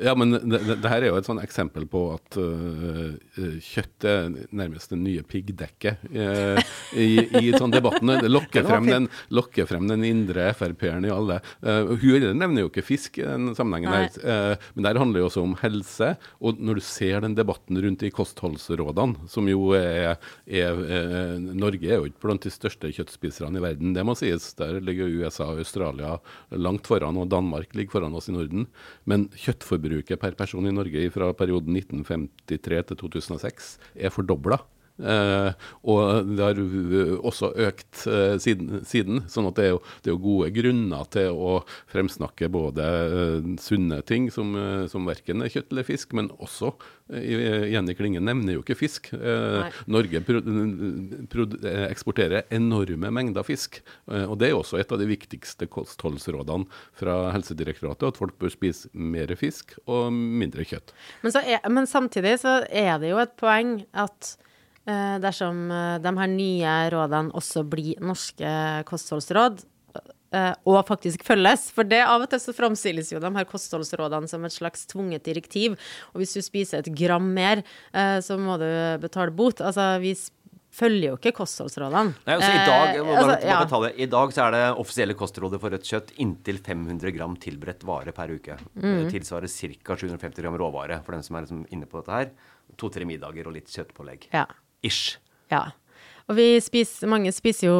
Ja, 0.00 0.14
men 0.14 0.30
det, 0.30 0.58
det, 0.62 0.76
det 0.82 0.90
her 0.90 1.02
er 1.02 1.10
jo 1.10 1.18
et 1.18 1.26
sånn 1.26 1.40
eksempel 1.42 1.86
på 1.90 2.02
at 2.14 2.36
øh, 2.38 3.16
øh, 3.38 3.56
kjøtt 3.64 4.06
er 4.06 4.28
nærmest 4.54 4.92
det 4.92 4.98
nye 5.00 5.24
piggdekket 5.26 6.04
uh, 6.14 6.58
i, 6.94 7.24
i 7.40 7.50
sånn 7.56 7.72
debatten. 7.74 8.12
Det 8.22 8.30
lokker 8.30 8.66
frem 8.68 8.86
den, 8.86 9.08
lokker 9.34 9.66
frem 9.66 9.88
den 9.90 10.04
indre 10.06 10.52
Frp-eren 10.54 11.08
i 11.08 11.12
alle. 11.12 11.40
Uh, 11.64 11.96
hun 11.98 12.28
nevner 12.38 12.64
jo 12.64 12.70
ikke 12.70 12.84
fisk 12.86 13.18
i 13.18 13.26
den 13.26 13.50
sammenhengen 13.58 13.94
her, 13.94 14.20
uh, 14.22 14.70
men 14.76 14.86
der 14.86 15.00
handler 15.02 15.24
jo 15.24 15.30
også 15.30 15.42
om 15.42 15.56
helse. 15.64 16.12
Og 16.38 16.62
når 16.62 16.78
du 16.78 16.84
ser 16.86 17.24
den 17.26 17.34
debatten 17.38 17.80
rundt 17.82 18.04
de 18.04 18.12
kostholdsrådene, 18.14 19.28
som 19.30 19.50
jo 19.50 19.72
er, 19.78 20.14
er 20.46 20.78
uh, 20.78 21.34
Norge 21.42 21.90
er 21.90 21.98
jo 21.98 22.08
ikke 22.10 22.22
blant 22.28 22.46
de 22.46 22.54
største 22.54 22.92
kjøttspiserne 22.94 23.58
i 23.58 23.64
verden, 23.66 23.96
det 23.98 24.06
må 24.06 24.14
sies. 24.18 24.52
Der 24.58 24.78
ligger 24.84 25.10
USA 25.10 25.50
og 25.50 25.64
Australia 25.64 26.14
langt 26.54 26.86
foran, 26.86 27.18
og 27.18 27.30
Danmark 27.34 27.74
ligger 27.74 27.98
foran 27.98 28.14
oss 28.14 28.30
i 28.30 28.36
Norden. 28.36 28.68
Men 29.08 29.26
kjøttforbruket 29.88 30.20
per 30.20 30.36
person 30.36 30.66
i 30.68 30.72
Norge 30.72 31.10
fra 31.10 31.32
perioden 31.32 31.76
1953 31.76 32.84
til 32.88 32.96
2006 33.00 33.78
er 33.96 34.12
fordobla. 34.12 34.58
Eh, 34.98 35.50
og 35.86 36.30
det 36.34 36.42
har 36.42 36.60
også 37.22 37.52
økt 37.68 38.04
eh, 38.10 38.34
siden, 38.42 38.82
siden. 38.88 39.22
Sånn 39.30 39.48
at 39.50 39.58
det 39.58 39.68
er, 39.68 39.72
jo, 39.76 39.80
det 40.02 40.10
er 40.10 40.16
jo 40.16 40.22
gode 40.24 40.50
grunner 40.56 41.08
til 41.14 41.38
å 41.38 41.54
fremsnakke 41.92 42.50
både 42.52 42.86
eh, 43.06 43.50
sunne 43.62 44.00
ting 44.08 44.28
som, 44.34 44.56
som 44.90 45.06
verken 45.08 45.44
er 45.44 45.52
kjøtt 45.52 45.74
eller 45.74 45.86
fisk, 45.86 46.16
men 46.18 46.32
også 46.38 46.74
Jenny 47.08 47.94
Klinge 47.96 48.20
nevner 48.20 48.58
jo 48.58 48.60
ikke 48.60 48.74
fisk. 48.76 49.06
Nei. 49.16 49.70
Norge 49.88 50.20
pro 50.26 50.42
pro 51.32 51.46
eksporterer 51.86 52.50
enorme 52.52 53.08
mengder 53.16 53.46
fisk. 53.48 53.78
Og 54.12 54.34
det 54.40 54.50
er 54.50 54.58
også 54.58 54.76
et 54.76 54.92
av 54.92 55.00
de 55.00 55.06
viktigste 55.08 55.70
kostholdsrådene 55.72 56.68
fra 57.00 57.16
Helsedirektoratet, 57.32 58.12
at 58.12 58.20
folk 58.20 58.36
bør 58.36 58.52
spise 58.52 58.92
mer 58.92 59.32
fisk 59.40 59.72
og 59.86 60.12
mindre 60.12 60.66
kjøtt. 60.68 60.92
Men, 61.22 61.32
så 61.32 61.40
er, 61.40 61.64
men 61.72 61.88
samtidig 61.88 62.36
så 62.44 62.58
er 62.68 63.00
det 63.00 63.14
jo 63.14 63.22
et 63.24 63.32
poeng 63.40 63.78
at 63.96 64.34
dersom 65.22 65.66
eh, 65.74 65.96
de 66.04 66.14
her 66.20 66.30
nye 66.32 66.76
rådene 66.94 67.34
også 67.36 67.64
blir 67.68 68.00
norske 68.04 68.52
kostholdsråd, 68.88 69.60
eh, 70.32 70.54
og 70.68 70.80
faktisk 70.88 71.26
følges. 71.26 71.68
For 71.74 71.88
det 71.88 72.00
av 72.04 72.24
og 72.24 72.30
til 72.32 72.42
så 72.42 72.54
framstilles 72.56 73.12
jo 73.12 73.20
de 73.22 73.32
her 73.36 73.48
kostholdsrådene 73.48 74.30
som 74.30 74.46
et 74.48 74.56
slags 74.56 74.88
tvunget 74.90 75.26
direktiv. 75.28 75.76
Og 76.14 76.22
hvis 76.22 76.36
du 76.38 76.42
spiser 76.44 76.82
et 76.82 76.92
gram 76.96 77.28
mer, 77.34 77.64
eh, 77.92 78.18
så 78.24 78.40
må 78.40 78.58
du 78.60 78.68
betale 79.02 79.34
bot. 79.34 79.60
Altså 79.60 79.96
vi, 80.02 80.16
følger 80.78 81.12
jo 81.12 81.16
ikke 81.18 81.32
kostholdsrådene. 81.38 82.14
Nei, 82.26 82.36
altså 82.36 82.50
I 82.52 82.60
dag 82.68 82.98
Eh, 82.98 83.04
må 83.04 83.16
altså, 83.16 83.36
ja. 83.46 83.58
bare. 83.70 83.90
I 83.96 84.08
dag 84.10 84.34
så 84.34 84.44
er 84.46 84.54
det 84.54 84.62
offisielle 84.82 85.16
kostrådet 85.18 85.60
for 85.62 85.74
rødt 85.74 85.88
kjøtt 85.88 86.14
inntil 86.22 86.60
500 86.64 87.14
gram 87.16 87.34
tilberedt 87.40 87.84
vare 87.88 88.14
per 88.16 88.32
uke. 88.34 88.58
Mm. 88.76 89.04
Det 89.04 89.10
tilsvarer 89.16 89.50
ca. 89.50 89.96
750 89.96 90.42
gram 90.44 90.56
råvare 90.60 91.00
for 91.04 91.16
dem 91.16 91.24
som 91.26 91.36
er 91.38 91.46
liksom 91.46 91.66
inne 91.74 91.88
på 91.88 92.00
dette 92.00 92.14
her. 92.14 92.32
To-tre 92.78 93.08
middager 93.08 93.48
og 93.48 93.56
litt 93.56 93.72
kjøttpålegg. 93.72 94.28
Ja. 94.34 94.46
Ish. 94.86 95.18
Ja. 95.52 95.70
Og 96.28 96.36
vi 96.36 96.58
spiser, 96.60 97.08
mange 97.08 97.30
spiser 97.32 97.70
jo 97.70 97.76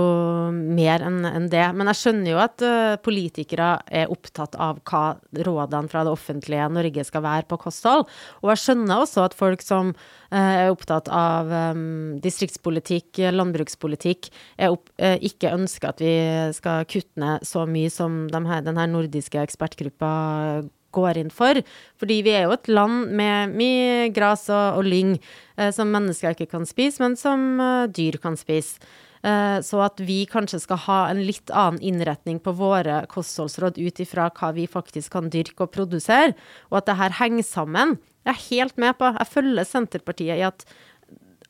mer 0.54 1.02
enn 1.04 1.20
en 1.28 1.50
det. 1.52 1.66
Men 1.76 1.90
jeg 1.90 2.00
skjønner 2.00 2.30
jo 2.30 2.38
at 2.40 2.64
uh, 2.64 2.94
politikere 3.04 3.74
er 3.92 4.12
opptatt 4.12 4.56
av 4.56 4.80
hva 4.88 5.18
rådene 5.44 5.92
fra 5.92 6.06
det 6.06 6.14
offentlige 6.14 6.70
Norge 6.72 7.04
skal 7.04 7.24
være 7.26 7.44
på 7.50 7.58
kosthold. 7.60 8.06
Og 8.40 8.52
jeg 8.54 8.62
skjønner 8.62 9.04
også 9.04 9.26
at 9.26 9.36
folk 9.36 9.64
som 9.64 9.92
uh, 9.92 10.38
er 10.38 10.72
opptatt 10.72 11.12
av 11.12 11.52
um, 11.76 12.16
distriktspolitikk, 12.24 13.20
landbrukspolitikk, 13.36 14.30
opp, 14.70 14.88
uh, 14.96 15.18
ikke 15.20 15.52
ønsker 15.52 15.92
at 15.92 16.00
vi 16.00 16.16
skal 16.56 16.88
kutte 16.88 17.20
ned 17.20 17.44
så 17.44 17.68
mye 17.68 17.92
som 17.92 18.22
de 18.32 18.44
her, 18.48 18.64
den 18.64 18.80
nordiske 18.96 19.44
ekspertgruppa 19.44 20.14
går 20.94 21.20
inn 21.20 21.32
for. 21.34 21.60
Fordi 22.00 22.20
vi 22.26 22.34
er 22.36 22.46
jo 22.46 22.54
et 22.56 22.70
land 22.70 23.12
med 23.18 23.56
mye 23.58 24.08
gras 24.14 24.46
og, 24.52 24.80
og 24.80 24.88
lyng 24.88 25.16
eh, 25.18 25.70
som 25.74 25.92
mennesker 25.92 26.36
ikke 26.36 26.50
kan 26.54 26.66
spise, 26.68 27.02
men 27.04 27.18
som 27.20 27.60
eh, 27.60 27.84
dyr 27.92 28.20
kan 28.22 28.38
spise. 28.40 28.80
Eh, 29.26 29.58
så 29.66 29.80
at 29.82 30.00
vi 30.04 30.22
kanskje 30.30 30.60
skal 30.62 30.82
ha 30.86 30.98
en 31.10 31.22
litt 31.26 31.50
annen 31.50 31.82
innretning 31.82 32.38
på 32.42 32.54
våre 32.58 33.02
kostholdsråd 33.10 33.80
ut 33.80 34.02
ifra 34.04 34.28
hva 34.34 34.52
vi 34.56 34.68
faktisk 34.70 35.16
kan 35.16 35.30
dyrke 35.32 35.66
og 35.66 35.74
produsere, 35.74 36.36
og 36.70 36.82
at 36.82 36.90
det 36.90 37.00
her 37.00 37.18
henger 37.22 37.46
sammen. 37.46 37.98
Jeg 38.26 38.34
er 38.34 38.46
helt 38.50 38.78
med 38.78 38.98
på. 38.98 39.08
Jeg 39.16 39.32
følger 39.32 39.66
Senterpartiet 39.66 40.38
i 40.38 40.46
at 40.46 40.66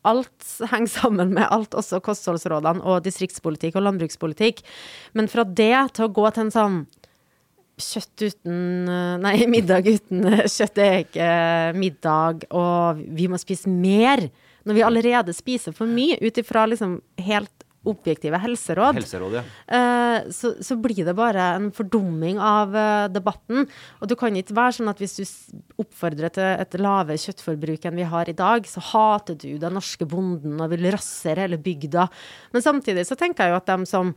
alt 0.07 0.47
henger 0.71 0.93
sammen 0.93 1.35
med 1.35 1.49
alt, 1.51 1.75
også 1.77 2.01
kostholdsrådene 2.05 2.85
og 2.87 3.03
distriktspolitikk 3.05 3.77
og 3.77 3.85
landbrukspolitikk. 3.89 4.63
Men 5.19 5.29
fra 5.31 5.45
det 5.45 5.75
til 5.97 6.07
å 6.07 6.13
gå 6.15 6.31
til 6.31 6.47
en 6.47 6.55
sånn 6.55 6.79
kjøtt 7.83 8.25
uten 8.27 8.91
eh, 8.91 9.15
Nei, 9.23 9.37
middag 9.55 9.89
uten 9.89 10.27
eh, 10.33 10.45
kjøtt 10.51 10.83
er 10.83 10.99
ikke 11.05 11.31
middag, 11.79 12.49
og 12.51 13.01
vi 13.19 13.31
må 13.31 13.41
spise 13.41 13.71
mer. 13.71 14.29
Når 14.69 14.77
vi 14.77 14.85
allerede 14.85 15.33
spiser 15.37 15.75
for 15.77 15.89
mye, 15.89 16.19
ut 16.21 16.43
ifra 16.43 16.67
liksom 16.69 16.99
helt 17.25 17.55
objektive 17.89 18.39
helseråd, 18.43 18.99
helseråd 18.99 19.37
ja. 19.39 19.43
eh, 19.77 20.29
så, 20.35 20.53
så 20.65 20.77
blir 20.81 21.07
det 21.07 21.15
bare 21.17 21.45
en 21.57 21.69
fordumming 21.75 22.41
av 22.43 22.75
eh, 22.77 23.07
debatten. 23.13 23.67
Og 24.03 24.11
det 24.11 24.19
kan 24.21 24.37
ikke 24.37 24.57
være 24.57 24.79
sånn 24.79 24.93
at 24.93 25.03
hvis 25.03 25.17
du 25.19 25.83
oppfordrer 25.83 26.35
til 26.35 26.49
et 26.49 26.79
lave 26.81 27.19
kjøttforbruk 27.23 27.87
enn 27.89 28.01
vi 28.01 28.09
har 28.11 28.31
i 28.31 28.37
dag, 28.37 28.67
så 28.69 28.83
hater 28.91 29.39
du 29.39 29.51
den 29.63 29.79
norske 29.79 30.09
bonden 30.09 30.59
og 30.59 30.75
vil 30.75 30.91
rasere 30.95 31.47
hele 31.47 31.61
bygda. 31.63 32.09
Men 32.55 32.67
samtidig 32.67 33.07
så 33.09 33.19
tenker 33.19 33.47
jeg 33.47 33.55
jo 33.55 33.61
at 33.63 33.71
dem 33.71 33.87
som 33.89 34.15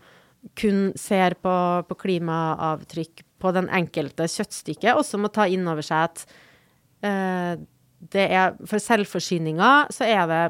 kun 0.57 0.89
ser 0.97 1.37
på, 1.37 1.53
på 1.87 1.99
klimaavtrykk 2.01 3.21
på 3.41 3.51
den 3.55 3.69
enkelte 3.73 4.27
kjøttstykket, 4.29 4.93
også 4.95 5.19
må 5.21 5.31
ta 5.33 5.47
inn 5.49 5.67
over 5.69 5.85
seg 5.85 6.09
at 6.09 6.25
uh, 7.05 7.53
det 8.11 8.25
er, 8.33 8.57
for 8.65 8.81
selvforsyninga 8.81 9.71
så 9.93 10.07
er 10.09 10.23
det, 10.29 10.41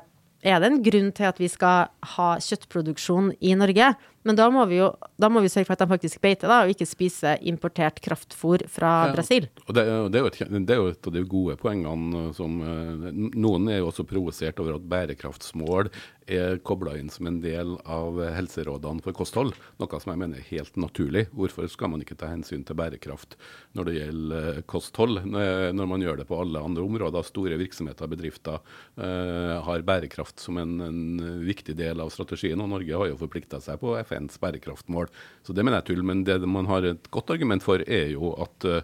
er 0.47 0.61
det 0.61 0.69
en 0.71 0.81
grunn 0.85 1.11
til 1.15 1.27
at 1.27 1.39
vi 1.41 1.49
skal 1.51 1.91
ha 2.15 2.29
kjøttproduksjon 2.41 3.33
i 3.43 3.55
Norge. 3.59 3.91
Men 4.23 4.37
da 4.37 4.49
må 4.53 4.65
vi 4.69 4.77
jo 4.81 4.91
da 5.21 5.29
må 5.29 5.41
vi 5.43 5.49
sørge 5.53 5.67
for 5.69 5.75
at 5.77 5.81
de 5.83 5.89
faktisk 5.91 6.21
beiter, 6.23 6.49
da, 6.49 6.63
og 6.65 6.71
ikke 6.73 6.87
spise 6.89 7.35
importert 7.47 7.99
kraftfôr 8.01 8.63
fra 8.69 8.91
Ja. 9.07 9.13
Brasil. 9.13 9.47
Og 9.67 9.75
det, 9.77 9.83
det, 10.13 10.17
er 10.17 10.23
jo 10.25 10.29
et, 10.31 10.39
det 10.67 10.73
er 10.75 10.79
jo 10.81 10.87
et 10.93 11.07
av 11.09 11.13
de 11.13 11.21
gode 11.29 11.57
poengene 11.61 12.31
som 12.37 12.57
eh, 12.61 13.11
Noen 13.37 13.69
er 13.69 13.81
jo 13.81 13.89
også 13.91 14.05
provosert 14.09 14.59
over 14.61 14.77
at 14.79 14.87
bærekraftsmål 14.89 15.89
er 16.31 16.59
kobla 16.63 16.93
inn 16.99 17.09
som 17.11 17.27
en 17.27 17.39
del 17.43 17.73
av 17.89 18.17
helserådene 18.37 19.03
for 19.03 19.15
kosthold, 19.17 19.51
noe 19.81 19.99
som 19.99 20.13
jeg 20.13 20.21
mener 20.21 20.39
er 20.39 20.47
helt 20.51 20.77
naturlig. 20.79 21.25
Hvorfor 21.35 21.67
skal 21.69 21.91
man 21.91 22.05
ikke 22.05 22.15
ta 22.15 22.29
hensyn 22.31 22.63
til 22.65 22.77
bærekraft 22.79 23.35
når 23.75 23.89
det 23.89 23.95
gjelder 23.97 24.49
eh, 24.55 24.61
kosthold, 24.69 25.21
når 25.27 25.89
man 25.91 26.05
gjør 26.05 26.21
det 26.21 26.27
på 26.29 26.39
alle 26.41 26.61
andre 26.61 26.85
områder? 26.85 27.25
Store 27.27 27.57
virksomheter 27.61 28.07
og 28.07 28.13
bedrifter 28.15 28.61
eh, 29.01 29.57
har 29.65 29.85
bærekraft 29.87 30.41
som 30.41 30.57
en, 30.61 30.77
en 30.85 31.01
viktig 31.45 31.75
del 31.77 32.01
av 32.01 32.13
strategien, 32.13 32.61
og 32.63 32.71
Norge 32.73 33.01
har 33.03 33.11
jo 33.11 33.19
forplikta 33.21 33.61
seg 33.61 33.81
på 33.81 33.97
FNs 34.11 34.39
bærekraftmål. 34.41 35.09
Så 35.45 35.55
det 35.55 35.63
mener 35.63 35.79
jeg 35.79 35.85
er 35.85 35.89
tull. 35.91 36.05
Men 36.05 36.23
det 36.27 36.39
man 36.49 36.69
har 36.69 36.85
et 36.87 37.09
godt 37.13 37.31
argument 37.33 37.63
for, 37.63 37.83
er 37.87 38.11
jo 38.13 38.33
at 38.43 38.67
uh, 38.67 38.81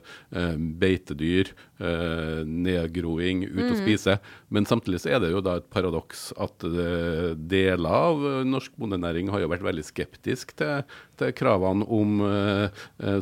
beitedyr, 0.82 1.52
uh, 1.82 2.42
nedgroing, 2.48 3.46
ut 3.52 3.66
og 3.68 3.78
spise. 3.82 4.18
Men 4.54 4.70
samtidig 4.70 5.04
så 5.04 5.16
er 5.16 5.24
det 5.24 5.34
jo 5.34 5.44
da 5.46 5.58
et 5.60 5.70
paradoks 5.74 6.30
at 6.40 6.68
uh, 6.68 7.34
deler 7.38 7.98
av 7.98 8.24
norsk 8.48 8.74
bondenæring 8.80 9.32
har 9.34 9.44
jo 9.44 9.52
vært 9.52 9.66
veldig 9.68 9.86
skeptisk 9.86 10.56
til, 10.58 10.86
til 11.18 11.34
kravene 11.38 11.86
om, 11.94 12.20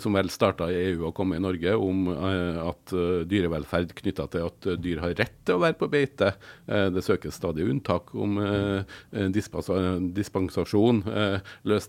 som 0.02 0.16
vel 0.16 0.30
starta 0.32 0.68
i 0.72 0.78
EU 0.90 1.08
og 1.08 1.14
kom 1.18 1.34
i 1.36 1.40
Norge, 1.42 1.72
om 1.80 2.10
at 2.12 2.92
dyrevelferd 3.30 3.94
knytta 3.98 4.26
til 4.34 4.48
at 4.50 4.68
dyr 4.84 5.02
har 5.04 5.16
rett 5.20 5.38
til 5.48 5.58
å 5.58 5.62
være 5.64 5.78
på 5.80 5.90
beite. 5.92 6.34
Det 6.66 7.04
søkes 7.06 7.38
stadig 7.40 7.68
unntak 7.72 8.12
om 8.16 8.38
dispensa- 9.36 9.80
dispensasjon. 10.16 11.04
Eh, 11.08 11.40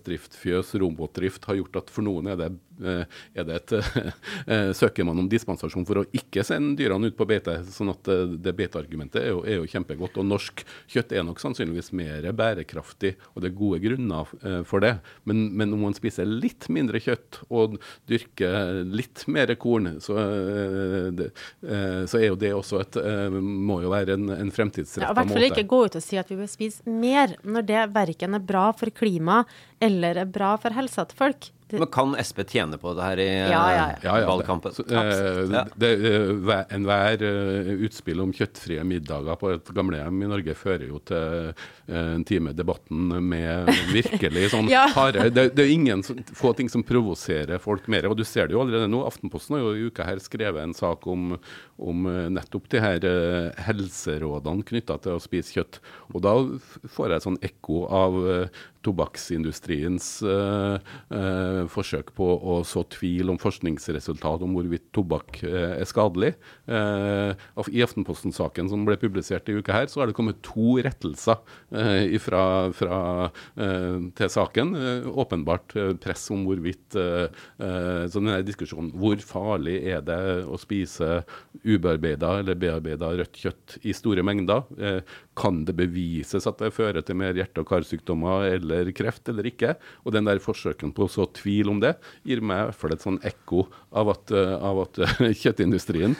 løsdrift, 0.07 0.37
fjøs, 0.39 0.75
robotdrift 0.79 1.45
har 1.45 1.57
gjort 1.59 1.75
at 1.81 1.91
for 1.91 2.05
noen 2.05 2.27
er 2.31 2.37
det, 2.39 2.51
er 2.79 3.47
det 3.47 3.55
et 3.61 3.73
eh, 4.53 4.71
Søker 4.77 5.05
man 5.07 5.19
om 5.21 5.29
dispensasjon 5.29 5.85
for 5.87 6.01
å 6.01 6.05
ikke 6.15 6.43
sende 6.45 6.75
dyrene 6.79 7.09
ut 7.09 7.17
på 7.17 7.27
beite. 7.29 7.59
sånn 7.73 7.91
at 7.93 8.09
eh, 8.11 8.25
det 8.37 8.53
beiteargumentet 8.57 9.21
er 9.23 9.31
jo, 9.31 9.41
er 9.45 9.59
jo 9.61 9.69
kjempegodt. 9.71 10.19
Og 10.21 10.27
norsk 10.27 10.63
kjøtt 10.91 11.15
er 11.15 11.25
nok 11.27 11.41
sannsynligvis 11.41 11.91
mer 11.97 12.27
bærekraftig, 12.37 13.15
og 13.33 13.43
det 13.43 13.51
er 13.51 13.57
gode 13.57 13.81
grunner 13.83 14.33
eh, 14.41 14.61
for 14.67 14.83
det. 14.83 14.97
Men, 15.29 15.47
men 15.57 15.73
om 15.75 15.85
man 15.87 15.97
spiser 15.97 16.27
litt 16.29 16.69
mindre 16.73 17.01
kjøtt 17.03 17.41
og 17.47 17.79
dyrker 18.09 18.83
litt 18.87 19.25
mer 19.31 19.53
korn, 19.59 19.97
så, 20.03 20.17
eh, 20.21 21.25
eh, 21.67 22.03
så 22.05 22.21
er 22.21 22.29
jo 22.29 22.39
det 22.39 22.53
også 22.55 22.81
et 22.83 22.99
eh, 23.01 23.37
Må 23.37 23.81
jo 23.83 23.91
være 23.91 24.15
en, 24.17 24.29
en 24.33 24.47
Ja, 24.47 24.53
fremtidsretta 24.53 25.11
I 25.11 25.17
hvert 25.17 25.33
fall 25.33 25.47
ikke 25.49 25.67
gå 25.69 25.83
ut 25.87 25.97
og 25.99 26.03
si 26.03 26.19
at 26.19 26.29
vi 26.31 26.39
bør 26.39 26.49
spise 26.51 26.85
mer, 26.87 27.35
når 27.43 27.67
det 27.67 27.83
verken 27.95 28.37
er 28.37 28.43
bra 28.43 28.69
for 28.77 28.91
klimaet 28.93 29.49
eller 29.83 30.23
er 30.23 30.29
bra 30.29 30.55
for 30.61 30.73
helsa 30.73 31.05
til 31.07 31.19
folk. 31.19 31.49
Det, 31.69 31.79
Men 31.81 31.89
kan 31.91 32.13
Sp 32.23 32.45
tjene 32.47 32.77
på 32.79 32.93
det 32.95 33.03
her 33.03 33.19
i 33.19 33.27
eh, 33.27 33.49
Ja, 33.51 33.63
ja, 33.75 33.87
ja. 34.03 34.27
Valgkampen? 34.29 34.71
eh, 34.87 34.93
Ja. 35.51 35.65
eh, 35.67 36.29
hver- 36.47 36.69
Enhver 36.71 37.23
eh, 37.27 37.71
utspill 37.83 38.21
om 38.23 38.31
kjøttfrie 38.31 38.85
middager 38.87 39.35
på 39.35 39.49
et 39.55 39.65
gamlehjem 39.75 40.21
i 40.23 40.29
Norge 40.31 40.55
fører 40.55 40.87
jo 40.87 40.99
til 41.03 41.51
en 41.91 42.23
time 42.27 42.53
debatten 42.55 43.09
med 43.29 43.67
virkelig 43.91 44.49
sånn 44.55 44.69
Ja. 44.71 44.85
harde 44.95 45.29
det, 45.31 45.49
det 45.55 45.65
er 45.65 45.71
ingen 45.73 46.03
få 46.35 46.53
ting 46.55 46.69
som 46.71 46.83
provoserer 46.87 47.59
folk 47.59 47.87
mer. 47.91 48.07
Og 48.07 48.15
du 48.17 48.23
ser 48.23 48.47
det 48.47 48.55
jo 48.55 48.61
allerede 48.63 48.87
nå. 48.91 49.03
Aftenposten 49.07 49.55
har 49.57 49.65
jo 49.67 49.75
i 49.75 49.87
uka 49.91 50.03
her 50.07 50.19
skrevet 50.23 50.63
en 50.63 50.73
sak 50.75 51.05
om, 51.07 51.35
om 51.79 52.07
nettopp 52.31 52.67
de 52.71 52.79
her 52.79 52.99
helserådene 53.67 54.63
knytta 54.67 54.97
til 55.03 55.17
å 55.17 55.21
spise 55.23 55.55
kjøtt. 55.57 55.79
Og 56.13 56.23
da 56.25 56.33
får 56.95 57.13
jeg 57.15 57.25
sånn 57.27 57.39
ekko 57.43 57.83
av 57.91 58.17
tobakksindustriens 58.85 60.07
eh, 60.25 60.77
eh, 61.13 61.61
forsøk 61.71 62.13
på 62.17 62.27
å 62.37 62.59
så 62.67 62.83
tvil 62.93 63.31
om 63.33 63.39
forskningsresultat 63.41 64.43
om 64.45 64.55
hvorvidt 64.57 64.87
tobakk 64.95 65.41
eh, 65.47 65.77
er 65.81 65.89
skadelig. 65.89 66.33
Eh, 66.65 67.33
I 67.67 67.83
Aftenposten-saken 67.85 68.69
som 68.71 68.85
ble 68.87 68.97
publisert 69.01 69.49
i 69.49 69.57
uka 69.57 69.75
her, 69.75 69.89
så 69.91 70.01
har 70.01 70.09
det 70.09 70.17
kommet 70.17 70.41
to 70.45 70.77
rettelser 70.83 71.39
eh, 71.71 72.05
ifra, 72.17 72.43
fra, 72.75 72.99
til 74.17 74.31
saken. 74.31 74.73
Åpenbart 75.07 75.73
press 76.01 76.27
om 76.33 76.43
hvorvidt 76.47 76.95
Så 76.95 78.19
denne 78.19 78.37
diskusjonen 78.45 78.91
hvor 78.97 79.19
farlig 79.23 79.77
er 79.89 80.03
det 80.05 80.19
å 80.47 80.57
spise 80.59 81.21
ubearbeida 81.63 82.37
eller 82.41 82.59
bearbeida 82.59 83.09
rødt 83.19 83.39
kjøtt 83.41 83.77
i 83.87 83.95
store 83.95 84.23
mengder? 84.25 84.67
Kan 85.37 85.63
det 85.67 85.75
bevises 85.77 86.47
at 86.49 86.61
det 86.61 86.73
fører 86.75 87.05
til 87.05 87.19
mer 87.19 87.37
hjerte- 87.37 87.63
og 87.63 87.69
karsykdommer 87.69 88.47
eller 88.51 88.66
kreft 88.95 89.29
eller 89.31 89.47
ikke? 89.49 89.75
Og 90.05 90.13
den 90.15 90.27
der 90.27 90.39
forsøken 90.43 90.93
på 90.95 91.05
å 91.07 91.11
så 91.11 91.25
tvil 91.33 91.69
om 91.73 91.79
det, 91.83 91.95
gir 92.27 92.41
meg 92.41 92.59
i 92.61 92.65
hvert 92.69 92.79
fall 92.81 92.93
et 92.95 93.03
sånn 93.05 93.19
ekko 93.25 93.65
av 93.97 94.11
at, 94.13 94.31
eh, 94.35 94.53
av 94.69 94.81
at 94.85 94.99
eh, 95.03 95.15
kjøttindustrien 95.43 96.15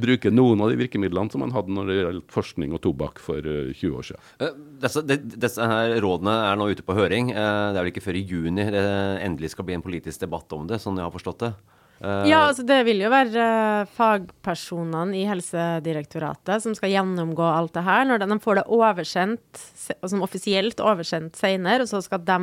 bruker 0.00 0.34
noen 0.34 0.60
av 0.64 0.70
de 0.72 0.78
virkemidlene 0.80 1.30
som 1.32 1.40
man 1.44 1.52
hadde 1.54 1.74
når 1.76 1.90
det 1.90 1.98
gjaldt 2.00 2.34
forskning 2.34 2.74
og 2.76 2.82
tobakk 2.86 3.20
for 3.22 3.38
eh, 3.44 3.72
20 3.76 3.96
år 4.00 4.08
siden. 4.10 4.28
Eh, 4.40 4.56
Disse, 4.80 5.02
disse 5.04 5.66
her 5.68 5.92
rådene 6.00 6.32
er 6.48 6.56
nå 6.56 6.70
ute 6.72 6.84
på 6.86 6.94
høring. 6.96 7.30
Eh, 7.34 7.36
Det 7.70 7.76
er 7.76 7.82
vel 7.84 7.92
ikke 7.92 8.04
før 8.06 8.16
i 8.16 8.24
juni 8.24 8.64
det 8.72 8.84
endelig 9.26 9.50
skal 9.52 9.66
bli 9.68 9.76
en 9.76 9.84
politisk 9.84 10.22
debatt 10.24 10.50
om 10.56 10.66
det, 10.70 10.80
sånn 10.80 10.96
jeg 10.96 11.04
har 11.06 11.12
forstått 11.14 11.44
det. 11.44 11.52
Eh, 12.00 12.28
Ja, 12.30 12.46
altså 12.48 12.64
det 12.66 12.78
vil 12.86 13.02
jo 13.04 13.10
være 13.12 13.46
eh, 13.46 13.88
fagpersonene 13.96 15.16
i 15.20 15.26
Helsedirektoratet 15.28 16.62
som 16.64 16.74
skal 16.76 16.92
gjennomgå 16.94 17.44
alt 17.44 17.74
det 17.76 17.84
her. 17.86 18.06
Når 18.08 18.22
de, 18.24 18.38
får 18.40 18.60
det 18.60 18.66
oversendt, 18.72 19.64
se- 19.76 19.98
som 20.08 20.22
offisielt 20.24 20.80
oversendt 20.80 21.36
senere, 21.36 21.84
og 21.84 21.88
så 21.92 22.00
skal 22.04 22.24
de 22.24 22.38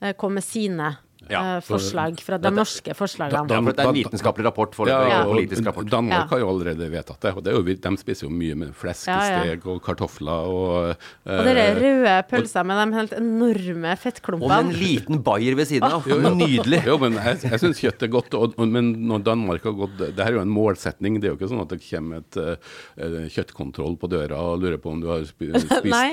eh, 0.00 0.14
komme 0.16 0.40
med 0.40 0.46
sine 0.46 0.94
Ja, 1.30 1.60
for, 1.60 1.76
forslag 1.78 2.20
fra 2.24 2.38
de 2.38 2.50
norske 2.50 2.94
forslagene. 2.96 3.46
Da- 3.48 3.54
Ja, 3.58 3.62
for 3.62 3.72
det 3.72 3.84
er 3.84 3.88
en 3.88 3.94
vitenskapelig 3.94 4.44
rapport 4.46 4.74
for 4.74 4.88
Ja. 4.88 4.98
en 5.22 5.26
politisk 5.32 5.64
rapport. 5.66 5.88
Danmark 5.90 6.24
Ja. 6.24 6.26
har 6.36 6.38
jo 6.40 6.48
allerede 6.48 6.90
vedtatt 6.90 7.20
det. 7.20 7.34
Og 7.36 7.42
det 7.44 7.52
er 7.52 7.56
jo, 7.56 7.62
de 7.62 7.96
spiser 7.98 8.26
jo 8.26 8.30
mye 8.30 8.54
med 8.56 8.74
flæskesteg 8.74 9.66
og 9.66 9.82
kartofler 9.82 10.46
og 10.48 10.96
Og 11.26 11.44
det 11.44 11.56
er 11.56 11.76
eh, 11.76 11.80
røde 11.82 12.14
pølser 12.30 12.64
med 12.64 12.76
de 12.88 12.96
helt 12.96 13.12
enorme 13.12 13.96
fettklumpene. 13.98 14.44
Og 14.44 14.64
med 14.64 14.74
en 14.74 14.80
liten 14.80 15.22
bayer 15.22 15.54
ved 15.54 15.66
siden 15.66 15.82
av. 15.84 16.06
Nydelig. 16.38 16.84
Jo, 16.86 16.98
men 16.98 17.12
jeg, 17.14 17.42
jeg 17.50 17.60
syns 17.60 17.80
kjøtt 17.80 18.02
er 18.02 18.08
godt. 18.08 18.34
Og, 18.34 18.54
og, 18.58 18.68
men 18.68 18.92
når 19.08 19.22
Danmark 19.24 19.62
har 19.64 19.72
gått 19.72 19.96
Det 19.98 20.16
her 20.18 20.32
er 20.32 20.38
jo 20.38 20.40
en 20.46 20.48
målsetning. 20.54 21.20
Det 21.20 21.28
er 21.28 21.34
jo 21.34 21.38
ikke 21.38 21.50
sånn 21.52 21.60
at 21.62 21.68
det 21.68 21.80
kommer 21.84 22.22
et 22.22 22.36
uh, 22.36 23.28
kjøttkontroll 23.28 23.96
på 24.00 24.08
døra 24.10 24.38
og 24.52 24.62
lurer 24.62 24.78
på 24.80 24.92
om 24.92 25.00
du 25.02 25.08
har 25.10 25.24
spist 25.28 25.68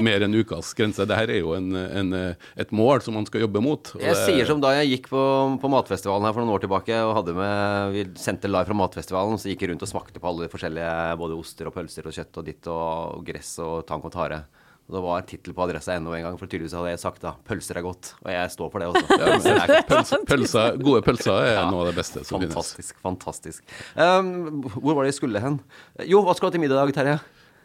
mer 0.05 0.25
enn 0.25 0.36
ukas 0.38 0.74
grense. 0.77 1.05
Det 1.07 1.15
her 1.17 1.29
er 1.29 1.39
jo 1.41 1.53
en, 1.57 1.72
en, 1.75 2.13
eh, 2.13 2.34
et 2.57 2.72
mål 2.75 3.01
som 3.05 3.13
man 3.17 3.25
skal 3.29 3.41
jobbe 3.45 3.62
mot. 3.63 3.91
og 3.95 4.01
Jeg 4.01 4.13
det- 4.15 4.25
sier 4.25 4.45
som 4.50 4.62
da 4.62 4.74
jeg 4.81 4.91
gikk 4.95 5.04
på, 5.12 5.21
på 5.62 5.71
Matfestivalen 5.71 6.25
her 6.27 6.35
for 6.35 6.43
noen 6.43 6.55
år 6.55 6.63
tilbake 6.65 6.97
og 7.05 7.13
hadde 7.19 7.35
med 7.38 7.95
Vi 7.95 8.03
sendte 8.21 8.51
live 8.51 8.67
fra 8.67 8.77
Matfestivalen, 8.77 9.39
så 9.41 9.50
gikk 9.51 9.65
jeg 9.65 9.71
rundt 9.74 9.85
og 9.85 9.91
smakte 9.91 10.21
på 10.21 10.29
alle 10.29 10.45
de 10.45 10.51
forskjellige 10.53 11.17
både 11.21 11.39
oster 11.39 11.69
og 11.69 11.75
pølser 11.77 12.09
og 12.09 12.15
kjøtt 12.17 12.39
og 12.41 12.47
ditt 12.50 12.69
og, 12.71 13.17
og 13.19 13.25
gress 13.27 13.55
og 13.63 13.81
tank 13.89 14.07
og 14.09 14.13
tare. 14.15 14.43
Og 14.85 14.93
det 14.93 15.01
var 15.01 15.24
tittel 15.25 15.53
på 15.57 15.63
adressa 15.65 15.95
ennå 15.97 16.12
en 16.13 16.27
gang, 16.27 16.35
for 16.38 16.45
tydeligvis 16.45 16.75
hadde 16.77 16.91
jeg 16.91 17.01
sagt 17.01 17.24
da 17.24 17.31
'pølser 17.41 17.79
er 17.79 17.85
godt'. 17.88 18.12
Og 18.21 18.29
jeg 18.29 18.51
står 18.53 18.69
for 18.69 18.83
det 18.83 18.89
også. 18.91 19.17
Ja, 19.17 19.31
er. 19.33 19.74
Pølser, 19.89 20.25
pølser, 20.29 20.77
gode 20.77 21.01
pølser 21.01 21.39
er 21.41 21.53
Ja, 21.55 21.63
noe 21.74 21.88
av 21.88 21.89
det 21.89 21.95
beste 21.97 22.21
som 22.21 22.38
finnes. 22.38 22.53
Fantastisk. 22.53 23.00
fantastisk. 23.01 23.63
Um, 23.97 24.62
hvor 24.77 24.93
var 24.93 25.01
det 25.07 25.15
jeg 25.15 25.21
skulle 25.24 25.41
hen? 25.41 25.57
Jo, 26.05 26.21
hva 26.21 26.38
skal 26.38 26.45
du 26.45 26.51
ha 26.51 26.57
til 26.59 26.62
middag 26.67 26.77
i 26.77 26.85
dag, 26.85 26.93
Terje? 27.00 27.17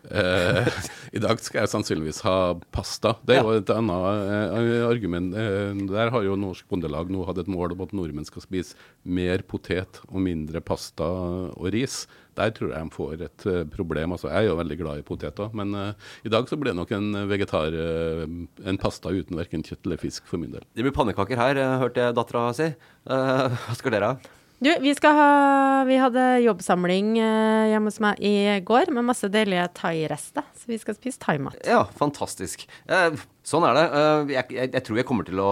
Eh, 0.09 0.69
I 1.16 1.21
dag 1.23 1.40
skal 1.42 1.64
jeg 1.64 1.73
sannsynligvis 1.73 2.23
ha 2.25 2.37
pasta. 2.73 3.14
Det 3.26 3.37
er 3.37 3.45
jo 3.45 3.59
et 3.59 3.73
annet 3.75 4.30
eh, 4.30 4.87
argument. 4.87 5.37
Eh, 5.37 5.83
der 5.90 6.12
har 6.14 6.25
jo 6.26 6.38
Norsk 6.40 6.66
Bondelag 6.71 7.12
nå 7.12 7.26
hatt 7.28 7.42
et 7.42 7.50
mål 7.50 7.76
om 7.76 7.85
at 7.85 7.95
nordmenn 7.97 8.28
skal 8.28 8.45
spise 8.45 8.78
mer 9.04 9.45
potet 9.49 10.00
og 10.09 10.23
mindre 10.25 10.62
pasta 10.64 11.07
og 11.07 11.71
ris. 11.75 12.04
Der 12.38 12.52
tror 12.57 12.73
jeg 12.73 12.87
de 12.87 12.97
får 12.97 13.25
et 13.26 13.47
eh, 13.50 13.62
problem. 13.75 14.16
Altså, 14.16 14.30
jeg 14.33 14.49
er 14.49 14.50
jo 14.50 14.59
veldig 14.62 14.80
glad 14.80 15.02
i 15.02 15.07
poteter, 15.07 15.52
men 15.57 15.76
eh, 15.76 16.11
i 16.25 16.33
dag 16.33 16.49
så 16.49 16.59
blir 16.59 16.73
det 16.73 16.80
nok 16.80 16.97
en 16.97 17.23
vegetar, 17.30 17.76
en 17.76 18.80
pasta 18.80 19.12
uten 19.12 19.38
verken 19.38 19.64
kjøtt 19.66 19.87
eller 19.87 20.00
fisk 20.00 20.28
for 20.30 20.40
min 20.40 20.54
del. 20.54 20.64
Det 20.75 20.87
blir 20.87 20.97
pannekaker 20.97 21.40
her, 21.40 21.64
hørte 21.83 22.07
jeg 22.07 22.16
dattera 22.16 22.50
si. 22.57 22.73
Hva 23.04 23.76
skal 23.76 23.99
dere 23.99 24.14
ha? 24.14 24.37
Du, 24.61 24.69
vi 24.81 24.93
ha 25.02 25.85
Vi 25.88 25.97
hadde 25.97 26.25
jobbsamling 26.45 27.14
eh, 27.19 27.71
hjemme 27.73 27.88
hos 27.88 27.97
meg 28.05 28.19
i 28.21 28.61
går 28.61 28.93
med 28.93 29.07
masse 29.09 29.31
deilige 29.33 29.64
thairester, 29.79 30.45
så 30.52 30.69
vi 30.69 30.76
skal 30.83 30.99
spise 30.99 31.21
thaimat. 31.23 31.57
Ja, 31.64 31.87
fantastisk. 31.97 32.67
Eh, 32.85 33.17
sånn 33.47 33.66
er 33.68 33.76
det. 33.76 33.85
Eh, 33.88 34.32
jeg, 34.35 34.47
jeg, 34.56 34.73
jeg 34.76 34.85
tror 34.87 35.00
jeg 35.00 35.09
kommer 35.09 35.26
til 35.28 35.42
å 35.42 35.50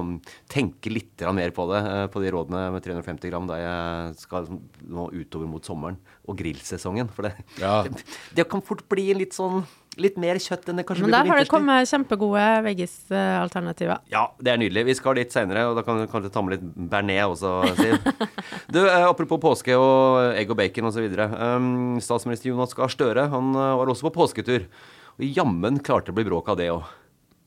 um, 0.00 0.16
tenke 0.50 0.92
litt 0.92 1.24
mer 1.34 1.54
på 1.56 1.66
det, 1.70 1.80
eh, 1.90 2.06
på 2.12 2.22
de 2.22 2.32
rådene 2.34 2.66
med 2.74 2.84
350 2.84 3.32
gram 3.32 3.48
da 3.50 3.60
jeg 3.60 4.18
skal 4.22 4.50
nå 4.50 5.08
utover 5.14 5.50
mot 5.50 5.64
sommeren 5.64 5.98
og 6.24 6.38
grillsesongen. 6.40 7.10
For 7.14 7.28
det, 7.28 7.34
Ja. 7.60 7.80
det, 7.86 8.04
det 8.36 8.48
kan 8.50 8.64
fort 8.64 8.86
bli 8.90 9.10
litt 9.16 9.36
sånn 9.36 9.64
Litt 10.00 10.16
mer 10.18 10.40
kjøtt 10.42 10.66
enn 10.70 10.80
det 10.80 10.84
kanskje 10.88 11.04
blir 11.04 11.12
Men 11.12 11.14
der 11.14 11.28
har 11.30 11.38
det 11.38 11.50
kommet 11.50 11.86
kjempegode 11.86 12.44
veggis-alternativer. 12.64 14.00
Ja, 14.10 14.24
det 14.42 14.50
er 14.50 14.58
nydelig. 14.58 14.82
Vi 14.88 14.96
skal 14.98 15.20
dit 15.20 15.30
seinere, 15.30 15.68
og 15.70 15.78
da 15.78 15.84
kan 15.86 16.00
du 16.00 16.08
kanskje 16.10 16.32
ta 16.34 16.42
med 16.42 16.56
litt 16.56 16.64
bearnés 16.90 17.22
også, 17.28 17.52
Siv. 17.78 18.26
Du, 18.74 18.80
eh, 18.82 19.04
apropos 19.06 19.38
påske 19.38 19.76
og 19.78 20.34
egg 20.34 20.50
og 20.50 20.58
bacon 20.58 20.90
osv. 20.90 21.06
Um, 21.14 22.00
statsminister 22.02 22.50
Jonas 22.50 22.74
Gahr 22.74 22.90
Støre 22.90 23.28
han 23.30 23.54
eh, 23.54 23.76
var 23.78 23.94
også 23.94 24.08
på 24.08 24.16
påsketur. 24.18 24.66
Og 25.14 25.26
jammen 25.28 25.78
klarte 25.78 26.10
det 26.10 26.16
å 26.16 26.18
bli 26.18 26.26
bråk 26.26 26.50
av 26.50 26.58
det 26.58 26.72
òg. 26.74 26.90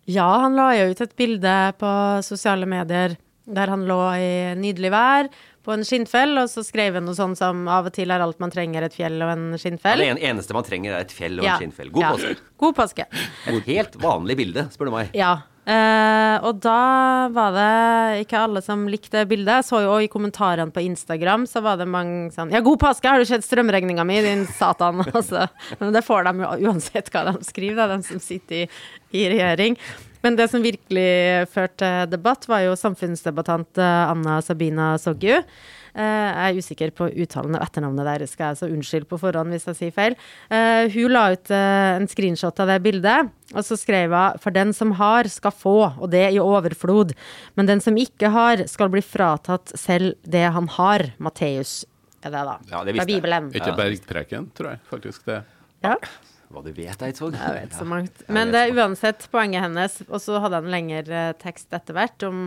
Ja, 0.08 0.28
han 0.46 0.56
la 0.56 0.70
jo 0.78 0.90
ut 0.94 1.02
et 1.04 1.16
bilde 1.20 1.54
på 1.82 1.90
sosiale 2.24 2.68
medier 2.70 3.18
der 3.48 3.68
han 3.72 3.86
lå 3.88 3.98
i 4.20 4.30
nydelig 4.60 4.90
vær 4.92 5.30
på 5.68 5.74
en 5.76 5.84
skinnfell, 5.84 6.34
og 6.40 6.48
så 6.52 6.64
skrev 6.64 6.96
han 6.96 7.04
noe 7.08 7.16
sånn 7.16 7.34
som 7.36 7.66
av 7.72 7.90
og 7.90 7.94
til 7.96 8.12
er 8.12 8.24
alt 8.24 8.40
man 8.40 8.52
trenger 8.52 8.86
et 8.88 8.96
fjell 8.96 9.20
og 9.24 9.32
en 9.34 9.46
Ja, 9.52 9.58
skinnfell. 9.60 10.00
det 10.00 10.24
eneste 10.24 10.56
man 10.56 10.64
trenger, 10.64 10.94
er 10.96 11.04
et 11.04 11.12
fjell 11.12 11.40
og 11.40 11.44
Ja. 11.46 11.56
en 11.58 11.60
skinnfell. 11.72 11.92
God 11.92 12.04
Ja. 12.04 12.12
påske. 12.16 12.38
God 12.58 12.76
påske. 12.76 13.06
Et 13.48 13.64
helt 13.66 13.96
vanlig 14.00 14.38
bilde, 14.38 14.70
spør 14.72 14.86
du 14.86 14.92
meg. 14.92 15.10
Ja. 15.14 15.42
Eh, 15.68 16.36
og 16.48 16.62
da 16.64 17.28
var 17.36 17.52
det 17.52 18.22
ikke 18.24 18.40
alle 18.40 18.62
som 18.64 18.86
likte 18.88 19.26
bildet. 19.28 19.60
Jeg 19.60 19.68
så 19.68 19.82
jo 19.84 19.96
òg 19.98 20.06
i 20.06 20.12
kommentarene 20.12 20.72
på 20.72 20.84
Instagram, 20.86 21.44
så 21.50 21.60
var 21.66 21.82
det 21.82 21.90
mange 21.92 22.32
sånn 22.36 22.54
Ja, 22.56 22.62
god 22.64 22.80
påske, 22.80 23.12
har 23.12 23.20
du 23.20 23.28
sett 23.28 23.44
strømregninga 23.44 24.06
mi, 24.08 24.22
din 24.24 24.46
satan? 24.48 25.04
Altså, 25.18 25.48
men 25.80 25.92
det 25.96 26.06
får 26.06 26.28
de 26.28 26.46
jo 26.46 26.52
uansett 26.70 27.10
hva 27.12 27.26
de 27.32 27.34
skriver, 27.44 27.82
da, 27.82 27.98
de 27.98 28.06
som 28.08 28.22
sitter 28.24 28.64
i, 28.64 28.68
i 29.18 29.26
regjering. 29.34 29.76
Men 30.24 30.38
det 30.40 30.48
som 30.52 30.64
virkelig 30.64 31.48
førte 31.52 31.90
debatt, 32.12 32.48
var 32.48 32.64
jo 32.64 32.78
samfunnsdebattant 32.80 33.82
eh, 33.82 34.14
Anna 34.14 34.40
Sabina 34.46 34.94
Soggu. 35.02 35.42
Eh, 35.98 36.28
jeg 36.30 36.54
er 36.54 36.62
usikker 36.62 36.92
på 36.94 37.08
uttalen 37.10 37.58
av 37.58 37.64
etternavnet 37.66 38.06
deres, 38.06 38.36
skal 38.36 38.52
jeg 38.52 38.60
så 38.60 38.70
unnskylde 38.70 39.10
på 39.10 39.18
forhånd 39.22 39.54
hvis 39.54 39.66
jeg 39.72 39.80
sier 39.80 39.96
feil. 39.96 40.18
Eh, 40.54 40.86
hun 40.94 41.14
la 41.16 41.24
ut 41.34 41.52
eh, 41.54 41.98
en 41.98 42.08
screenshot 42.12 42.62
av 42.62 42.70
det 42.70 42.78
bildet, 42.86 43.34
og 43.56 43.66
så 43.66 43.80
skrev 43.80 44.14
hun 44.14 44.38
for 44.44 44.54
den 44.54 44.76
som 44.78 44.94
har, 45.00 45.30
skal 45.32 45.56
få, 45.56 45.78
og 45.98 46.08
det 46.14 46.28
i 46.36 46.40
overflod. 46.44 47.16
Men 47.58 47.72
den 47.72 47.82
som 47.82 47.98
ikke 47.98 48.30
har, 48.36 48.68
skal 48.70 48.94
bli 48.94 49.02
fratatt 49.02 49.74
selv 49.80 50.14
det 50.22 50.46
han 50.54 50.70
har. 50.78 51.10
Matteus 51.18 51.82
er 52.22 52.34
det, 52.34 52.46
da. 52.46 52.58
Ja, 52.70 52.86
det 52.86 52.98
Fra. 53.00 53.10
Bibelen. 53.10 53.52
Ikke 53.58 53.76
bergpreken, 53.78 54.52
tror 54.58 54.76
jeg 54.76 54.84
faktisk 54.92 55.30
det. 55.30 55.42
Ja. 55.86 55.98
Hva 56.48 56.62
du 56.64 56.70
vet, 56.72 57.02
Eidsvåg. 57.04 57.36
Jeg 57.36 57.56
vet 57.58 57.74
så 57.76 57.86
mangt. 57.88 58.22
Men 58.32 58.54
det 58.54 58.62
er 58.62 58.78
uansett 58.78 59.26
poenget 59.34 59.66
hennes. 59.66 59.98
Og 60.08 60.22
så 60.24 60.40
hadde 60.40 60.62
jeg 60.62 60.68
en 60.68 60.76
lengre 60.78 61.24
tekst 61.42 61.74
etter 61.76 61.98
hvert 61.98 62.24
om 62.28 62.46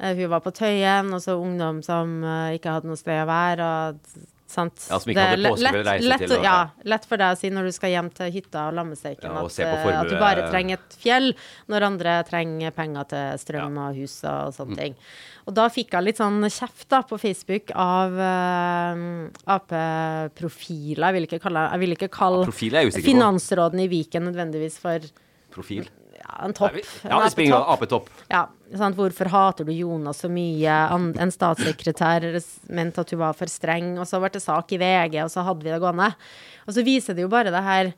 hun 0.00 0.28
var 0.30 0.40
på 0.40 0.50
Tøyen, 0.52 1.12
og 1.14 1.20
så 1.22 1.36
ungdom 1.40 1.82
som 1.84 2.22
eh, 2.24 2.56
ikke 2.58 2.72
hadde 2.78 2.86
noe 2.90 2.96
sted 2.98 3.22
å 3.22 3.26
være. 3.30 3.68
Og, 3.90 4.22
sant? 4.54 4.84
Ja, 4.90 4.98
som 5.02 5.10
ikke 5.10 5.18
hadde 5.24 5.38
le- 5.42 5.50
å 5.50 5.84
reise 5.84 6.06
lett, 6.06 6.20
til, 6.22 6.32
og- 6.36 6.44
ja, 6.46 6.56
lett 6.86 7.04
for 7.10 7.16
deg 7.18 7.32
å 7.34 7.38
si 7.40 7.48
når 7.50 7.64
du 7.64 7.72
skal 7.74 7.90
hjem 7.90 8.10
til 8.14 8.30
hytta 8.30 8.68
og 8.68 8.74
lammesteiken 8.76 9.24
Ja, 9.26 9.40
og 9.42 9.50
at, 9.50 9.58
eh, 9.58 10.00
at 10.00 10.08
du 10.12 10.14
bare 10.20 10.44
trenger 10.50 10.74
et 10.78 10.94
fjell, 11.00 11.32
når 11.68 11.82
andre 11.88 12.12
trenger 12.28 12.70
penger 12.70 13.04
til 13.10 13.38
strøm 13.42 13.78
og 13.88 13.96
hus 13.98 14.22
og 14.22 14.52
Mm. 14.52 14.54
sånne 14.54 14.76
ting. 14.78 14.94
Og 15.48 15.54
da 15.54 15.66
fikk 15.68 15.90
jeg 15.90 16.04
litt 16.04 16.16
sånn 16.18 16.38
kjeft 16.46 16.88
da 16.88 17.02
på 17.02 17.18
Facebook 17.18 17.70
av 17.74 18.12
uh, 18.14 19.28
Ap-profiler. 19.46 21.04
Jeg 21.10 21.14
vil 21.18 21.26
ikke 21.28 21.40
kalle, 21.42 21.66
jeg 21.74 21.82
vil 21.82 21.96
ikke 21.96 22.10
kalle 22.14 22.44
ja, 22.46 22.52
er 22.52 22.84
jeg 22.84 22.92
usikker 22.92 23.02
på. 23.02 23.10
finansråden 23.10 23.82
i 23.84 23.88
Viken 23.90 24.28
nødvendigvis 24.30 24.78
for 24.80 25.00
Profil. 25.54 25.88
Ja, 26.24 26.34
en 26.46 26.54
topp. 26.56 26.76
Ja, 27.04 27.18
En 27.18 27.24
det 27.24 27.32
springer 27.34 27.66
apetopp. 27.74 28.08
Ja, 28.32 28.46
sant? 28.76 28.96
Hvorfor 28.96 29.28
hater 29.32 29.68
du 29.68 29.72
Jonas 29.76 30.22
så 30.24 30.30
mye? 30.32 30.76
En 31.20 31.32
statssekretær 31.34 32.26
mente 32.72 33.04
at 33.04 33.12
hun 33.12 33.20
var 33.20 33.36
for 33.38 33.52
streng, 33.52 33.94
og 34.00 34.08
så 34.08 34.20
ble 34.22 34.32
det 34.34 34.42
sak 34.44 34.72
i 34.72 34.80
VG, 34.80 35.20
og 35.24 35.32
så 35.32 35.44
hadde 35.46 35.66
vi 35.66 35.72
det 35.74 35.82
gående. 35.84 36.10
Og 36.64 36.76
så 36.76 36.84
viser 36.86 37.14
det 37.16 37.26
jo 37.26 37.32
bare 37.32 37.52
det 37.52 37.60
her 37.64 37.92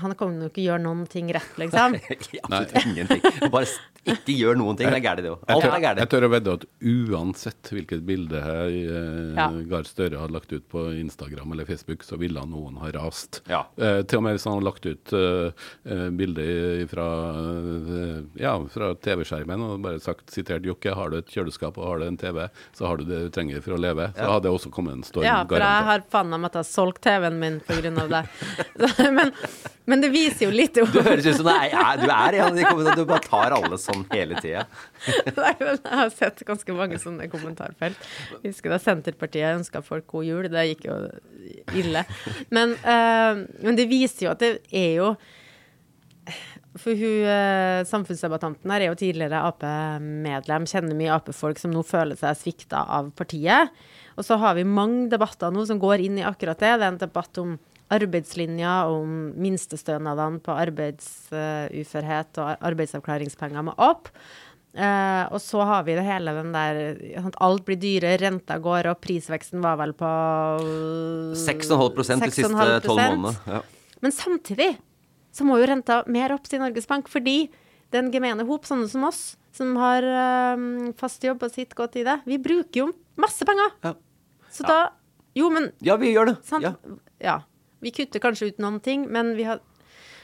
Han 0.00 0.14
kommer 0.16 0.46
jo 0.46 0.48
ikke 0.48 0.62
gjøre 0.64 0.80
noen 0.80 1.04
ting 1.10 1.28
rett, 1.34 1.52
liksom. 1.60 1.98
Absolutt 2.46 2.86
ingenting. 2.86 3.20
Bare 3.52 3.68
ikke 4.04 4.34
gjør 4.34 4.56
noen 4.58 4.76
ting. 4.76 4.88
Det 4.90 4.98
er 4.98 5.04
gærent, 5.04 5.22
det 5.22 5.30
òg. 5.30 5.42
Jeg 5.46 5.54
Alt 5.54 5.62
tør, 5.64 5.76
gærent. 5.82 5.98
jeg 6.02 6.08
tør 6.10 6.24
å 6.26 6.30
vedde 6.32 6.52
at 6.58 6.64
uansett 6.82 7.70
hvilket 7.72 8.02
bilde 8.06 8.40
her 8.42 8.68
eh, 8.68 9.36
Ja. 9.38 9.46
Gahr 9.70 9.86
Støre 9.86 10.18
hadde 10.20 10.34
lagt 10.34 10.52
ut 10.52 10.64
på 10.72 10.82
Instagram 10.98 11.52
eller 11.54 11.64
Facebook, 11.68 12.02
så 12.06 12.18
ville 12.18 12.42
noen 12.46 12.76
ha 12.82 12.90
rast. 12.96 13.42
Ja. 13.50 13.62
Eh, 13.78 14.02
til 14.02 14.18
og 14.18 14.24
med 14.26 14.34
hvis 14.36 14.44
han 14.48 14.56
hadde 14.58 14.66
lagt 14.68 14.86
ut 14.90 15.12
eh, 15.12 15.68
eh, 15.86 16.08
bilde 16.18 16.46
fra, 16.90 17.06
eh, 17.62 18.18
ja, 18.42 18.54
fra 18.74 18.92
TV-skjermen 18.94 19.62
og 19.68 19.82
bare 19.84 20.00
sagt 20.02 20.30
sitert 20.34 20.66
Jokke, 20.66 20.94
har 20.98 21.10
du 21.12 21.18
et 21.20 21.30
kjøleskap 21.32 21.78
og 21.78 21.86
har 21.88 22.02
du 22.02 22.06
en 22.08 22.18
TV, 22.20 22.48
så 22.76 22.86
har 22.90 22.98
du 23.00 23.04
det 23.08 23.22
du 23.26 23.30
trenger 23.34 23.62
for 23.64 23.76
å 23.76 23.80
leve. 23.80 24.10
Så 24.16 24.22
Ja. 24.26 24.32
hadde 24.34 24.48
det 24.48 24.54
også 24.56 24.70
kommet 24.74 24.94
en 24.98 25.02
storm. 25.06 25.24
Ja, 25.24 25.44
for 25.44 25.54
jeg 25.56 25.62
garantert. 25.62 25.86
har 25.86 26.04
faen 26.10 26.30
meg 26.32 26.40
måttet 26.46 26.62
ha 26.62 26.66
solgt 26.66 27.02
TV-en 27.02 27.38
min 27.38 27.60
av 27.98 28.08
det. 28.08 28.24
Men, 29.12 29.32
men 29.84 30.00
det 30.00 30.08
viser 30.14 30.46
jo 30.46 30.50
litt 30.54 30.76
om 30.78 30.86
Du 30.92 31.00
høres 31.02 31.26
ut 31.26 31.34
som 31.36 31.46
du 31.46 31.50
er, 31.52 31.70
ja, 31.72 31.96
du 31.98 32.06
er 32.06 32.36
en 32.38 32.44
av 32.46 32.56
de 32.56 32.62
kommentarene. 32.64 32.96
Du 33.02 33.08
bare 33.10 33.24
tar 33.26 33.50
alle 33.56 33.76
sånn 33.80 33.91
hele 34.12 34.38
tida. 34.42 34.64
Nei, 35.38 35.52
men 35.60 35.76
jeg 35.76 35.98
har 36.00 36.10
sett 36.14 36.42
ganske 36.48 36.76
mange 36.76 36.98
sånne 37.02 37.28
kommentarfelt. 37.32 38.08
Jeg 38.40 38.52
husker 38.52 38.72
da 38.72 38.80
Senterpartiet 38.82 39.58
ønska 39.58 39.82
folk 39.84 40.08
god 40.12 40.28
jul. 40.28 40.48
Det 40.52 40.66
gikk 40.70 40.88
jo 40.88 40.98
ille. 41.82 42.04
Men, 42.54 42.74
eh, 42.80 43.44
men 43.62 43.78
det 43.78 43.88
viser 43.90 44.26
jo 44.26 44.34
at 44.34 44.42
det 44.42 44.56
er 44.70 44.92
jo 45.02 45.14
For 46.78 46.96
hun 46.96 47.26
eh, 47.28 47.82
samfunnsdebattanten 47.84 48.70
her 48.72 48.80
er 48.80 48.88
jo 48.88 48.96
tidligere 48.96 49.42
Ap-medlem, 49.44 50.64
kjenner 50.70 50.96
mye 50.96 51.10
Ap-folk 51.12 51.58
som 51.60 51.74
nå 51.74 51.82
føler 51.84 52.16
seg 52.16 52.38
svikta 52.38 52.86
av 52.96 53.10
partiet. 53.18 53.68
Og 54.16 54.24
så 54.24 54.38
har 54.40 54.56
vi 54.56 54.64
mange 54.64 55.10
debatter 55.12 55.52
nå 55.52 55.66
som 55.68 55.80
går 55.82 56.04
inn 56.06 56.16
i 56.20 56.24
akkurat 56.24 56.56
det. 56.62 56.70
Det 56.78 56.86
er 56.86 56.94
en 56.94 57.02
debatt 57.02 57.42
om 57.42 57.58
arbeidslinja, 57.92 58.76
om 58.90 59.32
minstestønadene 59.40 60.40
på 60.44 60.54
arbeidsuførhet 60.56 62.40
og 62.42 62.64
arbeidsavklaringspenger 62.70 63.68
må 63.68 63.76
opp. 63.76 64.10
Uh, 64.72 65.28
og 65.28 65.36
så 65.44 65.60
har 65.68 65.82
vi 65.84 65.92
det 65.98 66.04
hele 66.06 66.32
den 66.32 66.54
der 66.54 66.78
at 67.20 67.34
Alt 67.44 67.66
blir 67.66 67.76
dyrere, 67.76 68.16
renta 68.22 68.56
går 68.56 68.88
opp, 68.94 69.02
prisveksten 69.04 69.60
var 69.60 69.76
vel 69.82 69.92
på 69.92 70.08
6,5 71.36 71.98
de 71.98 72.30
siste 72.32 72.48
6,5%. 72.48 72.86
tolv 72.86 73.02
månedene. 73.02 73.34
Ja. 73.52 73.60
Men 74.00 74.14
samtidig 74.16 74.70
så 75.32 75.44
må 75.48 75.58
jo 75.60 75.68
renta 75.68 76.00
mer 76.08 76.32
opp 76.34 76.48
til 76.48 76.60
Norges 76.62 76.88
Bank, 76.88 77.08
fordi 77.12 77.50
den 77.92 78.08
gemene 78.12 78.46
hop, 78.48 78.64
sånne 78.68 78.88
som 78.88 79.04
oss, 79.08 79.36
som 79.52 79.74
har 79.76 80.04
eh, 80.08 80.64
fast 80.96 81.24
jobb 81.24 81.44
og 81.44 81.52
sitt 81.52 81.76
godt 81.76 81.98
i 82.00 82.04
det, 82.08 82.18
vi 82.28 82.38
bruker 82.40 82.86
jo 82.86 82.90
masse 83.20 83.44
penger. 83.48 83.74
Ja. 83.84 83.94
Så 84.52 84.64
da 84.68 84.80
Jo, 85.36 85.48
men 85.52 85.70
Ja, 85.80 85.96
vi 85.96 86.10
gjør 86.12 86.32
det. 86.32 86.36
sant? 86.44 86.64
Ja. 86.64 86.74
Ja. 87.20 87.38
Vi 87.82 87.90
kutter 87.94 88.22
kanskje 88.22 88.52
ut 88.52 88.58
noen 88.62 88.80
ting, 88.82 89.06
men 89.10 89.34
vi 89.38 89.44
har 89.48 89.60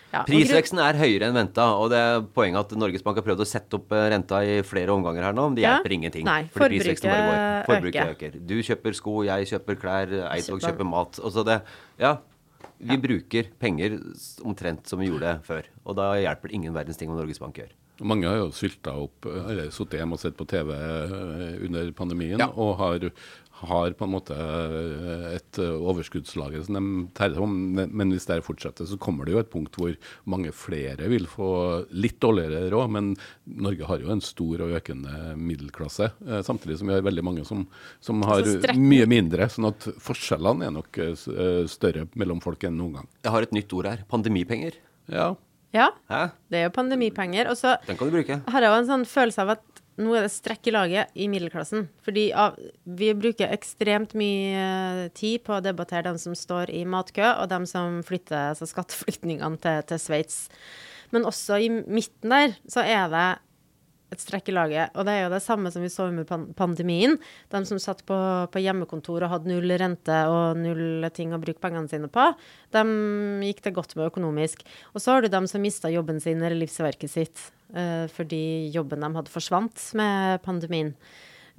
ja, 0.09 0.23
Prisveksten 0.25 0.79
er 0.81 0.97
høyere 0.97 1.27
enn 1.29 1.35
venta, 1.37 1.67
og 1.77 1.91
det 1.93 1.99
er 2.01 2.23
poenget 2.33 2.63
at 2.63 2.71
Norges 2.81 3.03
Bank 3.05 3.19
har 3.21 3.25
prøvd 3.27 3.43
å 3.45 3.47
sette 3.49 3.77
opp 3.77 3.91
eh, 3.93 4.07
renta 4.15 4.39
i 4.41 4.55
flere 4.65 4.95
omganger 4.95 5.27
her 5.27 5.35
nå, 5.37 5.51
men 5.51 5.59
det 5.59 5.67
Ja. 5.67 5.75
hjelper 5.77 5.93
ingenting. 5.99 6.25
Nei, 6.25 6.45
fordi 6.55 6.79
prisveksten 6.79 7.11
bare 7.13 7.35
går. 7.37 7.67
forbruket 7.69 8.15
øker. 8.15 8.31
øker. 8.33 8.47
Du 8.49 8.55
kjøper 8.65 8.95
sko, 8.97 9.17
jeg 9.29 9.51
kjøper 9.53 9.77
klær, 9.83 10.15
Eidsvåg 10.33 10.63
Kjøper- 10.63 10.71
kjøper 10.79 10.89
mat. 10.89 11.21
Og 11.21 11.31
så 11.37 11.45
det 11.45 11.61
Ja. 11.99 12.17
Vi 12.81 12.97
bruker 12.97 13.45
penger 13.59 13.99
omtrent 14.47 14.87
som 14.87 14.99
vi 15.01 15.09
gjorde 15.11 15.43
før. 15.45 15.65
Og 15.85 15.97
da 15.97 16.13
hjelper 16.15 16.49
det 16.49 16.53
ingen 16.55 16.73
verdens 16.73 16.97
ting 16.97 17.11
hva 17.11 17.17
Norges 17.21 17.39
Bank 17.41 17.55
gjør. 17.57 17.69
Mange 18.01 18.25
har 18.29 18.37
jo 18.39 18.49
sylta 18.55 18.93
opp, 18.95 19.27
eller 19.27 19.69
sittet 19.75 19.99
hjemme 19.99 20.13
og 20.15 20.21
sett 20.21 20.37
på 20.39 20.47
TV 20.47 20.71
eh, 20.73 21.67
under 21.67 21.91
pandemien, 21.93 22.39
Ja. 22.39 22.47
og 22.47 22.77
har, 22.79 23.11
har 23.61 23.95
på 23.99 24.05
en 24.07 24.13
måte 24.13 24.37
eh, 24.37 25.35
et 25.37 25.59
eh, 25.59 25.75
overskuddslager 25.91 26.63
som 26.67 26.77
de 26.79 26.83
terrer 27.19 27.41
om. 27.43 27.55
Men 27.75 28.13
hvis 28.15 28.27
det 28.29 28.41
fortsetter, 28.47 28.87
så 28.87 28.99
kommer 29.03 29.27
det 29.27 29.35
jo 29.35 29.41
et 29.43 29.51
punkt 29.53 29.75
hvor 29.79 29.95
mange 30.31 30.53
flere 30.55 31.09
vil 31.11 31.27
få 31.31 31.49
litt 31.91 32.19
dårligere 32.23 32.69
råd. 32.75 32.93
Men 32.95 33.11
Norge 33.47 33.89
har 33.91 34.05
jo 34.05 34.13
en 34.15 34.23
stor 34.25 34.63
og 34.67 34.77
økende 34.79 35.35
middelklasse, 35.39 36.11
eh, 36.29 36.43
samtidig 36.47 36.79
som 36.81 36.91
vi 36.93 36.97
har 36.99 37.05
veldig 37.09 37.27
mange 37.27 37.45
som, 37.49 37.67
som 38.05 38.23
har 38.29 38.45
Altså, 38.45 38.77
mye 38.79 39.09
mindre. 39.11 39.49
Sånn 39.51 39.71
at 39.73 39.89
forskjellene 40.03 40.69
er 40.69 40.75
nok 40.79 40.99
større 41.69 42.07
mellom 42.19 42.41
folk 42.45 42.63
enn 42.69 42.77
noen 42.79 43.01
gang. 43.01 43.09
Jeg 43.27 43.35
har 43.35 43.47
et 43.49 43.53
nytt 43.57 43.73
ord 43.77 43.91
her. 43.91 44.05
Pandemipenger. 44.11 44.79
Ja, 45.11 45.35
Ja, 45.75 45.91
Hæ? 46.09 46.31
det 46.49 46.57
er 46.63 46.63
jo 46.69 46.71
pandemipenger. 46.73 47.51
Og 47.53 47.57
så 47.61 47.75
Den 47.87 47.99
kan 47.99 48.09
du 48.09 48.15
bruke. 48.15 48.39
har 48.49 48.65
jeg 48.65 48.71
jo 48.73 48.77
en 48.79 48.87
sånn 48.89 49.05
følelse 49.05 49.43
av 49.45 49.51
at 49.59 49.78
nå 49.99 50.15
er 50.15 50.27
det 50.27 50.33
strekk 50.33 50.69
i 50.71 50.75
laget 50.75 51.19
i 51.19 51.27
middelklassen. 51.31 51.89
Fordi 52.07 52.29
vi 52.99 53.11
bruker 53.19 53.55
ekstremt 53.55 54.15
mye 54.19 54.63
eh, 54.63 55.03
tid 55.17 55.43
på 55.47 55.57
å 55.57 55.65
debattere 55.65 56.07
dem 56.09 56.21
som 56.23 56.37
står 56.39 56.73
i 56.75 56.85
matkø, 56.89 57.27
og 57.43 57.51
dem 57.51 57.67
som 57.69 58.01
flytter, 58.07 58.53
altså 58.53 58.69
skatteflyktningene 58.71 59.59
til, 59.63 59.83
til 59.91 60.03
Sveits. 60.03 60.39
Men 61.15 61.27
også 61.29 61.59
i 61.65 61.71
midten 61.73 62.35
der 62.35 62.57
så 62.71 62.85
er 62.85 63.11
det 63.13 63.29
et 64.13 64.23
strekk 64.23 64.49
i 64.49 64.55
laget. 64.57 64.95
Og 64.97 65.05
det 65.07 65.15
er 65.15 65.25
jo 65.27 65.33
det 65.35 65.43
samme 65.45 65.71
som 65.73 65.85
vi 65.85 65.91
så 65.93 66.09
under 66.09 66.27
pandemien. 66.57 67.17
De 67.53 67.61
som 67.69 67.81
satt 67.83 68.01
på, 68.09 68.17
på 68.53 68.63
hjemmekontor 68.65 69.25
og 69.25 69.33
hadde 69.35 69.51
null 69.51 69.75
rente 69.81 70.19
og 70.33 70.61
null 70.61 71.07
ting 71.15 71.35
å 71.35 71.41
bruke 71.43 71.61
pengene 71.63 71.91
sine 71.91 72.11
på, 72.13 72.25
de 72.75 72.85
gikk 73.51 73.63
det 73.67 73.75
godt 73.77 73.95
med 73.99 74.09
økonomisk. 74.09 74.65
Og 74.95 75.05
så 75.05 75.15
har 75.15 75.25
du 75.25 75.33
dem 75.33 75.49
som 75.51 75.65
mista 75.65 75.93
jobben 75.93 76.23
sin 76.25 76.41
eller 76.41 76.57
livsverket 76.59 77.13
sitt 77.13 77.45
uh, 77.77 78.09
fordi 78.15 78.71
jobben 78.75 79.05
de 79.05 79.13
hadde 79.21 79.35
forsvant 79.35 79.89
med 79.99 80.43
pandemien. 80.47 80.95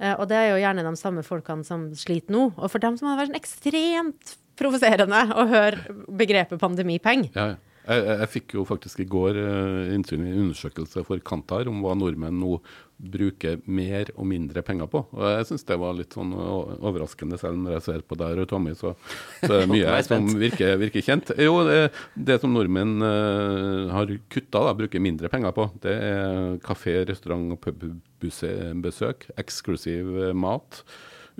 Uh, 0.00 0.16
og 0.16 0.26
det 0.30 0.38
er 0.40 0.50
jo 0.50 0.60
gjerne 0.64 0.86
de 0.86 0.94
samme 0.98 1.26
folkene 1.26 1.66
som 1.66 1.90
sliter 1.98 2.34
nå. 2.34 2.50
Og 2.56 2.70
for 2.72 2.82
dem 2.82 2.98
som 2.98 3.12
har 3.12 3.20
vært 3.20 3.34
sånn 3.34 3.42
ekstremt 3.42 4.36
provoserende 4.60 5.22
å 5.38 5.46
høre 5.48 5.98
begrepet 6.20 6.60
pandemipeng. 6.60 7.28
Ja, 7.36 7.52
ja. 7.54 7.58
Jeg, 7.90 8.04
jeg, 8.06 8.30
fikk 8.36 8.54
jo 8.58 8.66
faktisk 8.68 9.02
i 9.02 9.08
går 9.10 9.40
uh, 9.40 9.94
innsyn 9.94 10.22
i 10.22 10.30
en 10.30 10.46
undersøkelse 10.46 11.02
for 11.08 11.22
Kantar 11.26 11.68
om 11.70 11.82
hva 11.84 11.96
nordmenn 11.98 12.38
nå 12.40 12.58
bruker 13.00 13.60
mer 13.70 14.10
og 14.14 14.26
mindre 14.28 14.62
penger 14.64 14.88
på. 14.90 15.02
Og 15.16 15.24
jeg 15.24 15.46
syns 15.48 15.66
det 15.68 15.78
var 15.80 15.96
litt 15.96 16.14
sånn 16.16 16.32
overraskende, 16.36 17.38
selv 17.40 17.60
når 17.60 17.78
jeg 17.78 17.84
ser 17.86 18.04
på 18.06 18.18
deg 18.20 18.42
og 18.42 18.48
Tommy, 18.50 18.74
så, 18.78 18.92
så 19.40 19.48
er 19.48 19.64
det 19.64 19.70
mye 19.74 20.00
som 20.06 20.28
virker, 20.40 20.74
virker 20.80 21.04
kjent. 21.06 21.32
Jo, 21.40 21.60
det, 21.66 21.78
det 22.14 22.40
som 22.42 22.52
nordmenn 22.54 22.98
eh, 23.06 23.92
har 23.94 24.12
kutta, 24.32 24.66
da, 24.66 24.74
bruker 24.76 25.02
mindre 25.02 25.32
penger 25.32 25.54
på, 25.56 25.70
det 25.84 25.96
er 26.10 26.58
kafé, 26.64 27.00
restaurant 27.08 27.56
og 27.56 27.62
pubbesøk, 27.64 29.30
eksklusiv 29.40 30.12
eh, 30.26 30.36
mat, 30.36 30.82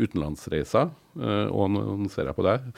utenlandsreiser, 0.01 0.89
eh, 1.21 1.47
og 1.53 1.75
nå 1.77 1.85
ser 2.13 2.31
jeg 2.31 2.39
på 2.39 2.47
deg. 2.47 2.73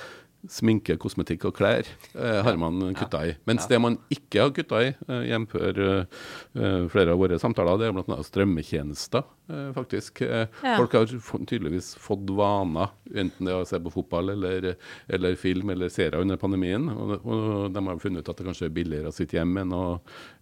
Sminke, 0.51 0.97
kosmetikk 0.99 1.45
og 1.47 1.53
klær 1.55 1.87
eh, 2.19 2.39
har 2.43 2.57
man 2.59 2.81
kutta 2.99 3.21
i. 3.29 3.35
Mens 3.47 3.69
det 3.71 3.79
man 3.79 3.95
ikke 4.11 4.41
har 4.43 4.51
kutta 4.57 4.81
i, 4.83 4.89
eh, 5.07 5.21
jf. 5.31 5.53
Eh, 5.55 6.87
flere 6.91 7.13
av 7.15 7.21
våre 7.21 7.39
samtaler, 7.39 7.79
det 7.79 7.87
er 7.87 7.95
bl.a. 7.95 8.17
strømmetjenester, 8.27 9.23
eh, 9.49 9.69
faktisk. 9.77 10.23
Eh, 10.27 10.49
Ja. 10.65 10.75
Folk 10.81 10.93
har 10.99 11.07
tydeligvis 11.47 11.93
fått 11.95 12.27
vaner, 12.35 12.91
enten 13.15 13.47
det 13.47 13.53
er 13.55 13.63
å 13.63 13.69
se 13.69 13.79
på 13.79 13.93
fotball 13.95 14.31
eller, 14.35 14.73
eller 15.09 15.37
film 15.39 15.71
eller 15.71 15.89
serier 15.95 16.19
under 16.21 16.37
pandemien. 16.43 16.89
Og, 16.91 17.15
og 17.23 17.71
de 17.73 17.85
har 17.87 18.03
funnet 18.03 18.25
ut 18.27 18.33
at 18.35 18.43
det 18.43 18.49
kanskje 18.51 18.67
er 18.67 18.75
billigere 18.75 19.13
å 19.13 19.15
sitte 19.15 19.39
hjemme 19.39 19.63
enn 19.63 19.73
å, 19.79 19.85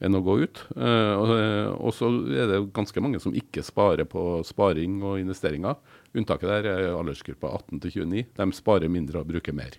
enn 0.01 0.17
å 0.17 0.23
gå 0.25 0.39
ut. 0.47 0.65
Eh, 0.81 1.13
og, 1.21 1.35
og 1.77 1.93
så 1.97 2.09
er 2.41 2.49
det 2.55 2.63
ganske 2.73 3.05
mange 3.05 3.21
som 3.21 3.37
ikke 3.37 3.61
sparer 3.69 4.09
på 4.09 4.25
sparing 4.49 5.03
og 5.05 5.21
investeringer. 5.21 5.77
Unntaket 6.17 6.49
der 6.49 6.73
er 6.73 6.89
aldersgruppa 6.97 7.53
18 7.61 7.85
til 7.85 7.99
29. 8.09 8.27
De 8.41 8.51
sparer 8.57 8.89
mindre 8.91 9.21
og 9.21 9.29
bruker 9.29 9.53
mer. 9.55 9.77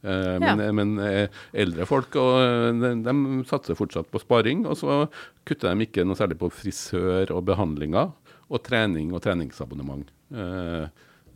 Eh, 0.00 0.36
men, 0.40 0.62
men 0.78 0.94
eh, 1.04 1.42
eldre 1.52 1.84
folk 1.88 2.16
og, 2.20 2.38
eh, 2.40 2.70
de, 2.80 2.92
de 3.04 3.14
satser 3.50 3.76
fortsatt 3.76 4.08
på 4.12 4.22
sparing, 4.22 4.64
og 4.70 4.78
så 4.80 5.02
kutter 5.48 5.74
de 5.74 5.86
ikke 5.88 6.06
noe 6.08 6.16
særlig 6.18 6.38
på 6.40 6.48
frisør 6.54 7.34
og 7.36 7.44
behandlinger, 7.50 8.14
og 8.50 8.64
trening 8.66 9.12
og 9.14 9.20
treningsabonnement. 9.26 10.08
Eh, 10.32 10.86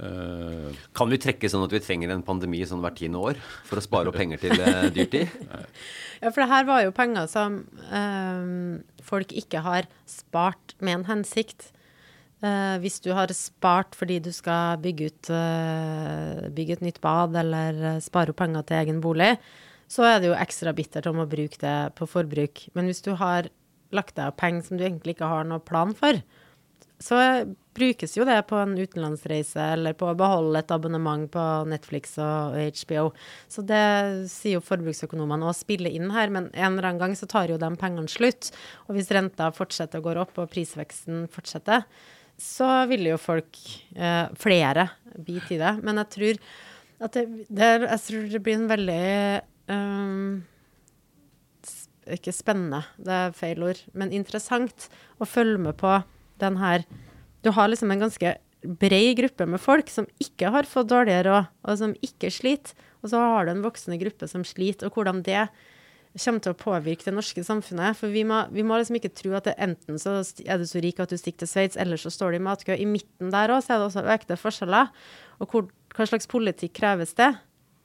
eh, 0.01 0.81
Kan 0.97 1.13
vi 1.13 1.21
trekke 1.23 1.51
sånn 1.53 1.67
at 1.67 1.77
vi 1.77 1.83
trenger 1.85 2.15
en 2.15 2.25
pandemi 2.27 2.65
sånn 2.67 2.81
hvert 2.83 2.97
tiende 2.99 3.21
år 3.21 3.39
for 3.69 3.79
å 3.79 3.85
spare 3.85 4.11
opp 4.11 4.19
penger 4.19 4.43
til 4.47 4.57
dyrtid? 4.97 5.29
Ja, 6.25 6.31
for 6.33 6.41
det 6.41 6.47
her 6.49 6.65
var 6.65 6.81
jo 6.81 6.93
penger 6.95 7.27
som 7.29 7.57
eh, 7.93 8.81
folk 9.05 9.35
ikke 9.37 9.61
har 9.61 9.85
spart 10.09 10.73
med 10.81 11.03
en 11.03 11.09
hensikt. 11.11 11.67
Eh, 12.45 12.77
hvis 12.83 12.99
du 13.01 13.11
har 13.17 13.31
spart 13.33 13.95
fordi 13.97 14.19
du 14.21 14.31
skal 14.35 14.77
bygge 14.83 15.09
ut 15.09 15.29
uh, 15.33 16.45
bygge 16.53 16.77
et 16.77 16.83
nytt 16.85 17.01
bad 17.05 17.37
eller 17.41 17.79
eh, 17.95 18.01
spare 18.05 18.35
opp 18.35 18.41
penger 18.43 18.67
til 18.69 18.81
egen 18.83 19.01
bolig, 19.05 19.31
så 19.89 20.05
er 20.09 20.19
det 20.21 20.29
jo 20.29 20.37
ekstra 20.37 20.75
bittert 20.77 21.09
om 21.09 21.23
å 21.23 21.29
bruke 21.31 21.61
det 21.63 21.77
på 21.97 22.09
forbruk. 22.11 22.67
Men 22.77 22.91
hvis 22.91 23.05
du 23.07 23.15
har 23.17 23.49
lagt 23.95 24.17
deg 24.19 24.27
av 24.29 24.37
penger 24.37 24.67
som 24.67 24.77
du 24.77 24.85
egentlig 24.85 25.15
ikke 25.15 25.31
har 25.31 25.47
noe 25.49 25.63
plan 25.65 25.95
for, 25.97 26.19
så 27.01 27.19
brukes 27.75 28.15
jo 28.17 28.27
det 28.29 28.37
på 28.49 28.59
en 28.61 28.75
utenlandsreise 28.79 29.63
eller 29.75 29.97
på 29.99 30.09
å 30.11 30.17
beholde 30.19 30.61
et 30.61 30.73
abonnement 30.75 31.25
på 31.31 31.45
Netflix 31.69 32.17
og 32.23 32.57
HBO. 32.81 33.07
Så 33.51 33.65
det 33.67 33.85
sier 34.33 34.59
jo 34.59 34.65
forbruksøkonomene 34.65 35.49
å 35.49 35.57
spiller 35.57 35.95
inn 35.95 36.13
her, 36.15 36.33
men 36.33 36.51
en 36.53 36.75
eller 36.75 36.91
annen 36.91 37.03
gang 37.03 37.17
så 37.19 37.29
tar 37.31 37.51
jo 37.51 37.61
de 37.61 37.73
pengene 37.81 38.11
slutt. 38.11 38.53
Og 38.87 38.99
hvis 38.99 39.13
renta 39.15 39.51
fortsetter 39.55 40.01
å 40.01 40.07
gå 40.07 40.17
opp 40.23 40.39
og 40.41 40.53
prisveksten 40.53 41.27
fortsetter, 41.35 41.89
så 42.41 42.69
ville 42.91 43.13
jo 43.13 43.21
folk, 43.21 43.59
eh, 43.95 44.27
flere, 44.41 44.89
bite 45.15 45.55
i 45.55 45.61
det. 45.61 45.75
Men 45.87 46.01
jeg 46.03 46.11
tror 46.17 46.41
at 47.05 47.17
det, 47.17 47.25
det, 47.49 47.71
jeg 47.85 48.03
tror 48.07 48.27
det 48.33 48.43
blir 48.43 48.59
en 48.59 48.71
veldig 48.71 49.05
um, 49.71 50.43
ikke 52.15 52.35
spennende, 52.37 52.83
det 53.01 53.15
er 53.17 53.37
feil 53.37 53.63
ord, 53.65 53.81
men 53.97 54.13
interessant 54.15 54.89
å 55.19 55.29
følge 55.29 55.61
med 55.67 55.79
på 55.81 55.97
den 56.43 56.59
her 56.61 56.85
Du 57.45 57.51
har 57.53 57.69
liksom 57.69 57.93
en 57.93 58.07
ganske 58.07 58.31
bred 58.65 59.19
gruppe 59.19 59.47
med 59.47 59.61
folk 59.61 59.91
som 59.93 60.07
ikke 60.23 60.49
har 60.55 60.69
fått 60.69 60.89
dårligere 60.89 61.29
råd, 61.29 61.49
og 61.69 61.77
som 61.77 61.93
ikke 62.01 62.31
sliter. 62.33 62.73
Og 63.05 63.11
så 63.13 63.21
har 63.21 63.45
du 63.45 63.53
en 63.53 63.65
voksende 63.65 63.99
gruppe 64.01 64.29
som 64.31 64.47
sliter, 64.49 64.89
og 64.89 64.97
hvordan 64.97 65.21
det 65.27 65.43
kommer 66.21 66.43
til 66.45 66.55
å 66.55 66.59
påvirke 66.59 67.07
det 67.09 67.15
norske 67.17 67.43
samfunnet. 67.47 67.99
For 67.99 68.13
vi 68.13 68.23
må, 68.29 68.45
vi 68.55 68.65
må 68.67 68.79
liksom 68.79 68.99
ikke 69.01 69.15
tro 69.17 69.33
at 69.39 69.49
det 69.49 69.57
enten 69.63 69.99
så 70.01 70.21
er 70.45 70.61
du 70.61 70.67
så 70.71 70.83
rik 70.85 71.01
at 71.03 71.11
du 71.11 71.19
stikker 71.19 71.43
til 71.43 71.51
Sveits, 71.51 71.79
eller 71.81 72.01
så 72.01 72.13
står 72.13 72.35
du 72.35 72.39
i 72.39 72.45
matkø. 72.47 72.77
I 72.77 72.87
midten 72.89 73.33
der 73.35 73.55
òg 73.55 73.67
er 73.67 73.83
det 73.83 73.89
også 73.89 74.07
økte 74.15 74.39
forskjeller. 74.39 74.93
Og 75.43 75.51
hvor, 75.51 75.67
hva 75.97 76.07
slags 76.07 76.31
politikk 76.31 76.77
kreves 76.79 77.17
det? 77.19 77.33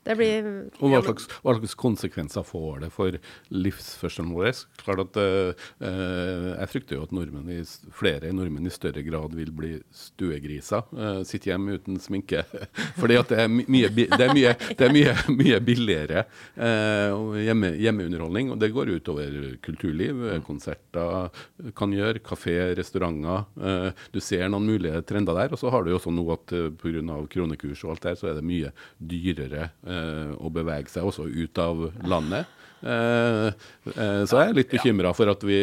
Det 0.10 0.16
blir 0.18 0.46
Og 0.82 0.90
hva 0.90 1.04
slags, 1.06 1.28
hva 1.44 1.54
slags 1.54 1.76
konsekvenser 1.78 2.46
får 2.48 2.80
det 2.82 2.88
for 2.96 3.18
livsførselen 3.54 4.32
vår? 4.34 4.64
Klart 4.82 5.04
at 5.04 5.20
eh, 5.22 5.66
eh, 5.86 6.48
Jeg 6.56 6.70
frykter 6.72 6.98
jo 6.98 7.04
at 7.06 7.14
nordmenn 7.14 7.52
i, 7.54 7.60
flere 7.94 8.32
nordmenn 8.34 8.66
i 8.66 8.74
større 8.74 9.04
grad 9.06 9.36
vil 9.38 9.52
bli 9.54 9.76
stuegriser. 9.94 10.88
Eh, 10.98 11.20
sitte 11.30 11.52
hjemme 11.52 11.78
uten 11.78 12.00
sminke. 12.02 12.42
Fordi 13.02 13.20
at 13.20 13.30
det 13.36 13.44
er, 13.44 13.52
mye, 13.54 13.92
det 13.94 14.18
er, 14.18 14.34
mye, 14.34 14.56
det 14.80 14.88
er 14.88 14.96
mye, 14.96 15.14
mye 15.44 15.62
billigere 15.68 16.26
eh, 16.58 17.30
hjemme, 17.46 17.72
hjemmeunderholdning. 17.78 18.50
Og 18.56 18.60
det 18.64 18.72
går 18.74 18.96
utover 18.96 19.38
kulturliv. 19.62 20.26
eh, 20.32 20.42
Konserter 20.48 21.30
kan 21.78 21.94
gjøre, 21.94 22.24
kafé, 22.26 22.58
restauranter. 22.82 23.46
Eh, 23.62 24.06
du 24.16 24.20
ser 24.26 24.50
noen 24.50 24.66
mulige 24.72 25.06
trender 25.06 25.38
der. 25.38 25.54
Og 25.54 25.62
så 25.62 25.70
har 25.70 25.86
du 25.86 25.94
jo 25.94 26.02
også 26.02 26.16
nå 26.18 26.26
at 26.34 26.58
pga. 26.82 27.22
kronekurs 27.30 27.86
og 27.86 27.94
alt 27.94 28.10
der, 28.10 28.18
så 28.18 28.32
er 28.34 28.40
det 28.40 28.48
mye 28.50 28.74
dyrere 28.98 29.70
eh, 29.86 29.99
eh, 29.99 29.99
å 30.40 30.52
bevege 30.54 30.92
seg 30.92 31.08
også 31.10 31.28
ut 31.28 31.62
av 31.62 31.90
landet. 32.08 32.50
Eh, 32.82 33.48
eh, 33.92 34.22
så 34.30 34.40
jeg 34.40 34.52
er 34.52 34.56
litt 34.56 34.72
bekymra 34.72 35.12
for 35.16 35.32
at 35.32 35.44
vi, 35.46 35.58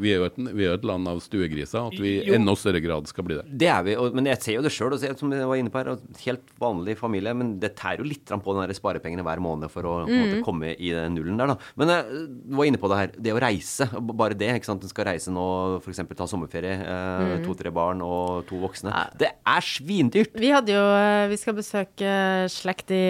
vi, 0.00 0.12
er 0.12 0.20
jo 0.22 0.28
et, 0.28 0.38
vi 0.58 0.66
er 0.66 0.76
et 0.76 0.86
land 0.86 1.08
av 1.10 1.20
stuegriser, 1.22 1.78
at 1.92 1.98
vi 2.02 2.16
i 2.24 2.34
enda 2.36 2.56
større 2.58 2.82
grad 2.82 3.08
skal 3.10 3.26
bli 3.26 3.38
det. 3.38 3.46
Det 3.64 3.70
er 3.70 3.84
vi, 3.86 3.96
og, 4.00 4.16
men 4.16 4.28
jeg 4.32 4.42
ser 4.42 4.58
jo 4.58 4.64
det 4.66 4.72
sjøl, 4.74 4.96
som 4.98 5.34
jeg 5.34 5.50
var 5.50 5.60
inne 5.60 5.72
på 5.72 5.82
her. 5.82 5.92
Helt 6.24 6.54
vanlig 6.62 6.96
familie, 6.98 7.34
men 7.36 7.56
det 7.62 7.74
tærer 7.78 8.02
jo 8.02 8.08
litt 8.08 8.26
på 8.26 8.56
den 8.56 8.74
sparepengene 8.76 9.24
hver 9.26 9.42
måned 9.42 9.72
for 9.72 9.86
å 9.86 9.94
mm. 10.06 10.14
måte, 10.16 10.40
komme 10.46 10.74
i 10.74 10.92
den 10.94 11.16
nullen 11.16 11.38
der, 11.40 11.54
da. 11.54 11.72
Men 11.78 11.94
jeg 11.94 12.26
var 12.58 12.70
inne 12.70 12.82
på 12.82 12.90
det 12.90 13.00
her. 13.00 13.14
Det 13.28 13.34
å 13.34 13.42
reise, 13.42 13.88
bare 14.16 14.38
det. 14.38 14.50
ikke 14.58 14.70
sant, 14.70 14.84
En 14.86 14.92
skal 14.92 15.08
reise 15.10 15.32
nå, 15.34 15.46
f.eks. 15.80 16.02
ta 16.16 16.28
sommerferie. 16.30 16.74
Eh, 16.82 17.36
mm. 17.36 17.46
To-tre 17.46 17.72
barn 17.74 18.02
og 18.04 18.46
to 18.50 18.58
voksne. 18.62 18.92
Det 19.18 19.30
er 19.36 19.66
svindyrt! 19.66 20.34
Vi 20.36 20.50
hadde 20.52 20.74
jo 20.74 20.84
Vi 21.30 21.38
skal 21.40 21.56
besøke 21.56 22.10
slekt 22.52 22.92
i, 22.94 23.04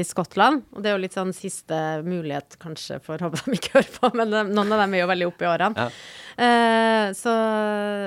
i 0.00 0.04
Skottland, 0.06 0.64
og 0.74 0.82
det 0.82 0.90
er 0.90 0.96
jo 0.96 1.04
litt 1.04 1.16
sånn 1.16 1.32
siste 1.36 1.78
mulighet, 2.06 2.58
kanskje 2.60 2.79
kanskje 2.80 3.00
får 3.04 3.24
håpe 3.24 3.44
de 3.44 3.56
ikke 3.58 3.76
hører 3.76 3.92
på, 3.94 4.10
men 4.16 4.34
noen 4.54 4.74
av 4.74 4.82
dem 4.84 4.94
er 4.96 5.02
jo 5.02 5.10
veldig 5.10 5.28
oppe 5.28 5.44
i 5.44 5.50
årene. 5.50 5.86
Ja. 5.86 5.88
Eh, 6.40 7.06
så, 7.16 7.32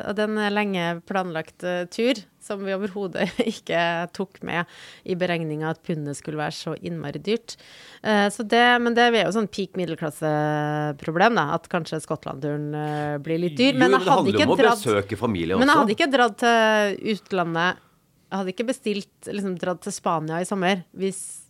og 0.07 0.15
det 0.17 0.23
er 0.23 0.31
en 0.31 0.53
lenge 0.55 0.85
planlagt 1.05 1.65
uh, 1.67 1.83
tur 1.91 2.17
som 2.43 2.63
vi 2.65 2.73
overhodet 2.73 3.27
ikke 3.53 3.79
tok 4.15 4.41
med 4.43 4.65
i 5.05 5.15
beregninga 5.19 5.69
at 5.69 5.83
pundet 5.85 6.17
skulle 6.17 6.41
være 6.41 6.55
så 6.57 6.73
innmari 6.81 7.21
dyrt. 7.23 7.55
Eh, 8.01 8.25
så 8.33 8.43
det, 8.47 8.63
men 8.83 8.97
det 8.97 9.05
er 9.11 9.19
jo 9.21 9.35
sånn 9.37 9.51
peak 9.51 9.77
middelklasseproblem, 9.79 11.37
da. 11.39 11.45
At 11.59 11.69
kanskje 11.71 12.01
Skottland-turen 12.03 12.67
uh, 12.73 13.21
blir 13.23 13.43
litt 13.45 13.57
dyr. 13.59 13.77
Men 13.77 13.93
jo, 13.93 14.01
jeg 14.01 14.09
hadde 14.09 14.33
ikke 14.33 14.59
dratt 14.63 14.83
Men 15.61 15.69
jeg 15.69 15.79
hadde 15.83 15.97
ikke 15.97 16.11
dratt 16.17 16.41
til 16.41 17.15
utlandet. 17.15 17.87
Jeg 18.33 18.41
hadde 18.41 18.53
ikke 18.55 18.69
bestilt 18.71 19.29
liksom 19.29 19.55
dratt 19.61 19.83
til 19.85 19.93
Spania 19.93 20.39
i 20.41 20.47
sommer 20.49 20.79
hvis 20.97 21.42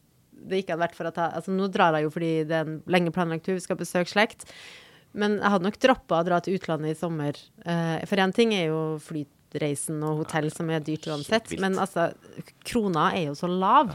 det 0.44 0.62
ikke 0.62 0.74
hadde 0.74 0.86
vært 0.86 0.98
for 0.98 1.10
at 1.10 1.20
jeg 1.20 1.40
Altså, 1.40 1.54
nå 1.56 1.68
drar 1.72 1.98
jeg 1.98 2.08
jo 2.08 2.14
fordi 2.14 2.32
det 2.50 2.58
er 2.58 2.68
en 2.68 2.80
lenge 2.92 3.14
planlagt 3.16 3.46
tur, 3.48 3.58
vi 3.58 3.64
skal 3.64 3.80
besøke 3.80 4.12
slekt. 4.12 4.48
Men 5.14 5.38
jeg 5.38 5.54
hadde 5.54 5.68
nok 5.68 5.80
droppa 5.82 6.20
å 6.20 6.26
dra 6.28 6.40
til 6.42 6.58
utlandet 6.58 6.96
i 6.96 7.00
sommer. 7.00 7.38
Uh, 7.68 8.02
for 8.10 8.22
én 8.22 8.34
ting 8.34 8.54
er 8.58 8.72
jo 8.72 8.82
flyreisen 9.04 10.02
og 10.06 10.24
hotell, 10.24 10.50
som 10.54 10.72
er 10.74 10.84
dyrt 10.86 11.06
uansett. 11.12 11.54
Men 11.62 11.78
altså, 11.82 12.10
krona 12.66 13.12
er 13.14 13.30
jo 13.30 13.38
så 13.38 13.50
lav 13.52 13.94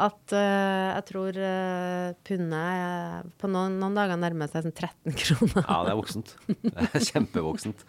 at 0.00 0.32
uh, 0.32 0.88
jeg 0.96 1.04
tror 1.10 1.36
uh, 1.36 2.12
pundet 2.24 3.28
på 3.40 3.50
noen, 3.52 3.76
noen, 3.80 3.96
dager 3.96 4.18
nærmer 4.20 4.48
seg 4.48 4.64
sånn 4.64 4.74
13 4.74 5.16
kroner. 5.20 5.64
ja, 5.66 5.78
det 5.84 5.92
er 5.92 5.98
voksent. 5.98 6.32
Det 6.46 6.86
er 6.86 7.04
kjempevoksent. 7.10 7.84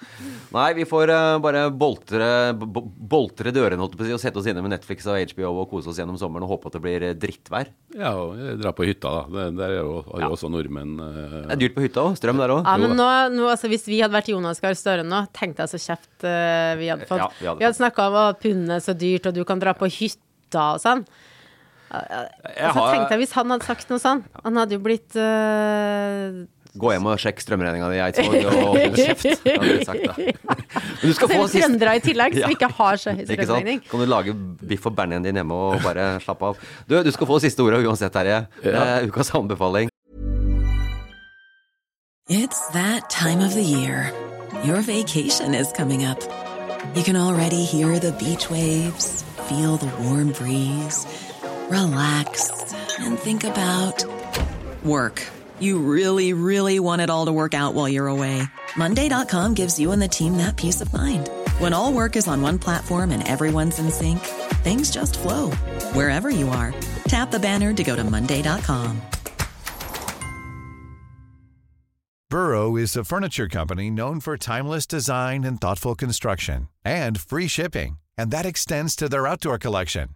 Nei, 0.55 0.67
vi 0.77 0.85
får 0.89 1.13
uh, 1.13 1.37
bare 1.43 1.63
boltre, 1.71 2.27
boltre 2.55 3.53
dørene 3.55 3.81
holdt 3.81 3.95
på 3.99 4.09
og 4.11 4.21
sette 4.21 4.41
oss 4.41 4.49
inne 4.51 4.63
med 4.65 4.73
Netflix 4.75 5.07
og 5.07 5.19
HBO 5.31 5.53
og 5.63 5.71
kose 5.71 5.91
oss 5.91 6.01
gjennom 6.01 6.19
sommeren 6.19 6.47
og 6.47 6.55
håpe 6.57 6.71
at 6.71 6.77
det 6.77 6.83
blir 6.83 7.07
drittvær. 7.21 7.71
Ja, 7.95 8.13
og 8.19 8.35
dra 8.59 8.75
på 8.75 8.87
hytta, 8.89 9.15
da. 9.21 9.23
Det, 9.31 9.47
der 9.61 9.77
er 9.77 9.79
jo, 9.79 9.95
har 10.09 10.25
jo 10.25 10.27
ja. 10.27 10.33
også 10.35 10.51
nordmenn 10.51 10.99
Det 10.99 11.55
er 11.55 11.63
dyrt 11.63 11.77
på 11.77 11.85
hytta 11.87 12.05
òg. 12.09 12.19
Strøm 12.19 12.43
der 12.43 12.55
òg. 12.57 12.63
Ja, 12.67 12.75
men 12.81 12.97
nå, 12.99 13.09
nå, 13.37 13.49
altså, 13.53 13.71
hvis 13.71 13.87
vi 13.87 14.01
hadde 14.03 14.15
vært 14.17 14.31
Jonas 14.33 14.61
Gahr 14.63 14.75
Støre 14.77 15.07
nå, 15.07 15.23
tenkte 15.35 15.63
jeg 15.63 15.75
så 15.75 15.83
kjeft 15.87 16.29
vi 16.81 16.87
hadde 16.91 17.07
fått. 17.07 17.23
Ja, 17.23 17.31
vi 17.39 17.47
hadde, 17.47 17.65
hadde 17.65 17.77
snakka 17.79 18.11
om 18.11 18.21
at 18.27 18.39
pundet 18.43 18.77
er 18.77 18.83
så 18.83 18.95
dyrt, 18.97 19.27
og 19.29 19.35
du 19.35 19.45
kan 19.47 19.61
dra 19.61 19.73
på 19.77 19.89
hytta 19.91 20.73
og 20.75 20.83
sånn. 20.83 21.05
Altså, 21.91 22.79
har... 22.79 22.93
tenkte 22.95 23.15
jeg 23.15 23.19
Hvis 23.25 23.33
han 23.35 23.51
hadde 23.51 23.67
sagt 23.67 23.89
noe 23.91 23.99
sånn 23.99 24.21
Han 24.45 24.59
hadde 24.61 24.77
jo 24.77 24.81
blitt 24.83 25.17
uh... 25.19 26.45
Gå 26.79 26.93
hjem 26.93 27.07
og 27.11 27.19
sjekk 27.19 27.41
strømregninga 27.43 27.87
di 27.91 27.97
i 27.97 28.03
Eidsvåg 28.05 28.45
og 28.47 28.53
hold 28.63 28.93
kjeft. 28.95 29.41
Men 31.01 31.01
du 31.03 31.11
skal 31.17 31.27
få 31.33 31.41
sist... 31.51 31.65
Trøndere 31.65 31.97
i 31.99 32.03
tillegg, 32.05 32.37
som 32.39 32.53
ikke 32.55 32.69
har 32.77 33.01
så 33.01 33.11
høy 33.17 33.25
strømregning. 33.27 33.81
Kan 33.89 33.99
du 33.99 34.07
lage 34.07 34.35
biff 34.69 34.87
og 34.87 34.95
bearnés 34.95 35.19
din 35.25 35.35
hjemme 35.35 35.51
og 35.51 35.83
bare 35.83 36.13
slappe 36.23 36.53
av. 36.53 36.61
Du, 36.87 36.95
du 37.03 37.11
skal 37.11 37.27
få 37.27 37.41
siste 37.43 37.65
ordet 37.65 37.81
uansett, 37.83 38.15
Terje. 38.15 38.45
Ja. 38.63 38.85
Uh, 39.03 39.09
ukas 39.11 39.33
anbefaling. 39.35 39.91
It's 42.31 42.63
that 42.71 43.09
time 43.11 43.43
of 43.43 43.51
the 43.53 43.67
year. 43.67 44.07
Your 44.63 44.79
vacation 44.79 45.51
is 45.53 45.73
coming 45.75 46.05
up. 46.05 46.23
You 46.95 47.03
can 47.03 47.17
already 47.17 47.65
hear 47.65 47.99
the 47.99 48.13
beach 48.13 48.49
waves, 48.49 49.25
feel 49.49 49.75
the 49.75 49.91
warm 49.99 50.31
breeze. 50.31 51.05
Relax, 51.71 52.73
and 52.99 53.17
think 53.17 53.43
about 53.43 54.05
work. 54.83 55.25
You 55.59 55.79
really, 55.79 56.33
really 56.33 56.79
want 56.79 57.01
it 57.01 57.09
all 57.09 57.25
to 57.27 57.31
work 57.31 57.53
out 57.53 57.73
while 57.73 57.87
you're 57.87 58.07
away. 58.07 58.43
Monday.com 58.75 59.53
gives 59.53 59.79
you 59.79 59.91
and 59.91 60.01
the 60.01 60.07
team 60.07 60.37
that 60.37 60.57
peace 60.57 60.81
of 60.81 60.91
mind. 60.91 61.29
When 61.59 61.73
all 61.73 61.93
work 61.93 62.15
is 62.15 62.27
on 62.27 62.41
one 62.41 62.59
platform 62.59 63.11
and 63.11 63.27
everyone's 63.27 63.79
in 63.79 63.89
sync, 63.89 64.19
things 64.63 64.91
just 64.91 65.17
flow 65.17 65.51
wherever 65.93 66.29
you 66.29 66.49
are. 66.49 66.73
Tap 67.05 67.31
the 67.31 67.39
banner 67.39 67.73
to 67.73 67.83
go 67.83 67.95
to 67.95 68.03
Monday.com. 68.03 69.01
Burrow 72.29 72.77
is 72.77 72.95
a 72.95 73.03
furniture 73.03 73.49
company 73.49 73.91
known 73.91 74.21
for 74.21 74.37
timeless 74.37 74.87
design 74.87 75.43
and 75.43 75.59
thoughtful 75.59 75.95
construction 75.95 76.69
and 76.85 77.19
free 77.19 77.47
shipping, 77.47 77.99
and 78.17 78.31
that 78.31 78.45
extends 78.45 78.95
to 78.95 79.09
their 79.09 79.27
outdoor 79.27 79.57
collection. 79.57 80.15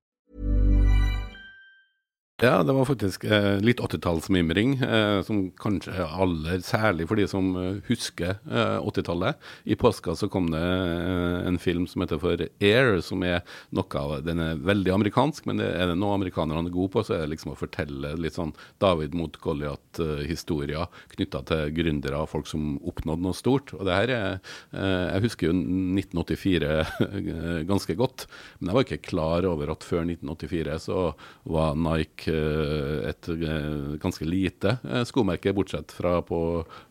Ja, 2.43 2.63
det 2.63 2.73
var 2.73 2.87
faktisk 2.89 3.23
eh, 3.29 3.59
litt 3.61 3.77
80-tallsmimring, 3.85 4.71
eh, 4.81 5.19
som 5.21 5.43
kanskje 5.61 5.93
aller 6.01 6.63
særlig 6.65 7.05
for 7.05 7.19
de 7.19 7.27
som 7.29 7.51
eh, 7.53 7.75
husker 7.85 8.39
80-tallet. 8.49 9.37
Eh, 9.37 9.73
I 9.73 9.75
påska 9.77 10.15
så 10.17 10.25
kom 10.33 10.47
det 10.49 10.57
eh, 10.57 11.45
en 11.45 11.59
film 11.61 11.85
som 11.85 12.01
heter 12.01 12.17
for 12.17 12.41
Air, 12.41 12.97
som 13.05 13.21
er 13.21 13.43
noe 13.69 14.01
av 14.01 14.23
Den 14.25 14.41
er 14.41 14.57
veldig 14.57 14.89
amerikansk, 14.95 15.45
men 15.45 15.61
det 15.61 15.67
er 15.69 15.91
det 15.91 15.99
noe 16.01 16.15
amerikanerne 16.17 16.71
er 16.71 16.73
gode 16.73 16.95
på, 16.95 17.03
så 17.05 17.13
er 17.13 17.27
det 17.27 17.35
liksom 17.35 17.53
å 17.53 17.59
fortelle 17.59 18.15
litt 18.17 18.39
sånn 18.39 18.55
David 18.81 19.13
mot 19.13 19.37
Goliat-historier 19.45 20.89
knytta 21.13 21.43
til 21.45 21.75
gründere 21.77 22.23
og 22.23 22.33
folk 22.33 22.49
som 22.49 22.73
oppnådde 22.81 23.27
noe 23.27 23.37
stort. 23.37 23.75
Og 23.77 23.85
det 23.85 23.99
her 23.99 24.15
er 24.17 24.27
eh, 24.33 25.05
Jeg 25.11 25.27
husker 25.27 25.51
jo 25.51 25.53
1984 25.61 27.69
ganske 27.69 27.99
godt, 28.01 28.25
men 28.57 28.73
jeg 28.73 28.79
var 28.79 28.89
ikke 28.89 29.11
klar 29.11 29.51
over 29.53 29.75
at 29.77 29.85
før 29.85 30.09
1984 30.09 30.81
så 30.89 31.07
var 31.45 31.77
Nike 31.77 32.30
Eh, 32.30 32.30
et 32.31 33.29
eh, 33.33 33.95
ganske 34.01 34.25
lite 34.27 34.75
eh, 34.83 35.03
skomerke, 35.07 35.53
bortsett 35.55 35.93
fra 35.95 36.17
på 36.25 36.39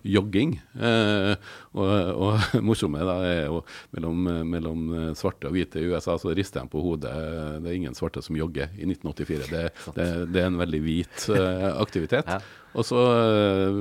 jogging. 0.03 0.57
Og, 0.81 1.91
og 2.15 2.47
morsomme 2.67 3.03
da 3.07 3.17
er 3.27 3.43
jo 3.49 3.63
mellom, 3.97 4.31
mellom, 4.51 4.87
svarte 5.19 5.51
og 5.51 5.57
hvite 5.57 5.83
i 5.83 5.91
USA, 5.91 6.17
så 6.21 6.35
rister 6.37 6.65
de 6.65 6.73
på 6.73 6.83
hodet. 6.85 7.13
Det 7.61 7.71
er 7.71 7.79
ingen 7.79 7.97
svarte 7.97 8.23
som 8.25 8.39
jogger 8.39 8.73
i 8.77 8.89
1984. 8.89 9.51
Det, 9.51 9.67
det, 9.99 10.09
det 10.35 10.45
er 10.45 10.51
en 10.51 10.61
veldig 10.61 10.83
hvit 10.87 11.29
aktivitet. 11.75 12.31
Og 12.79 12.87
så 12.87 13.01
eh, 13.03 13.79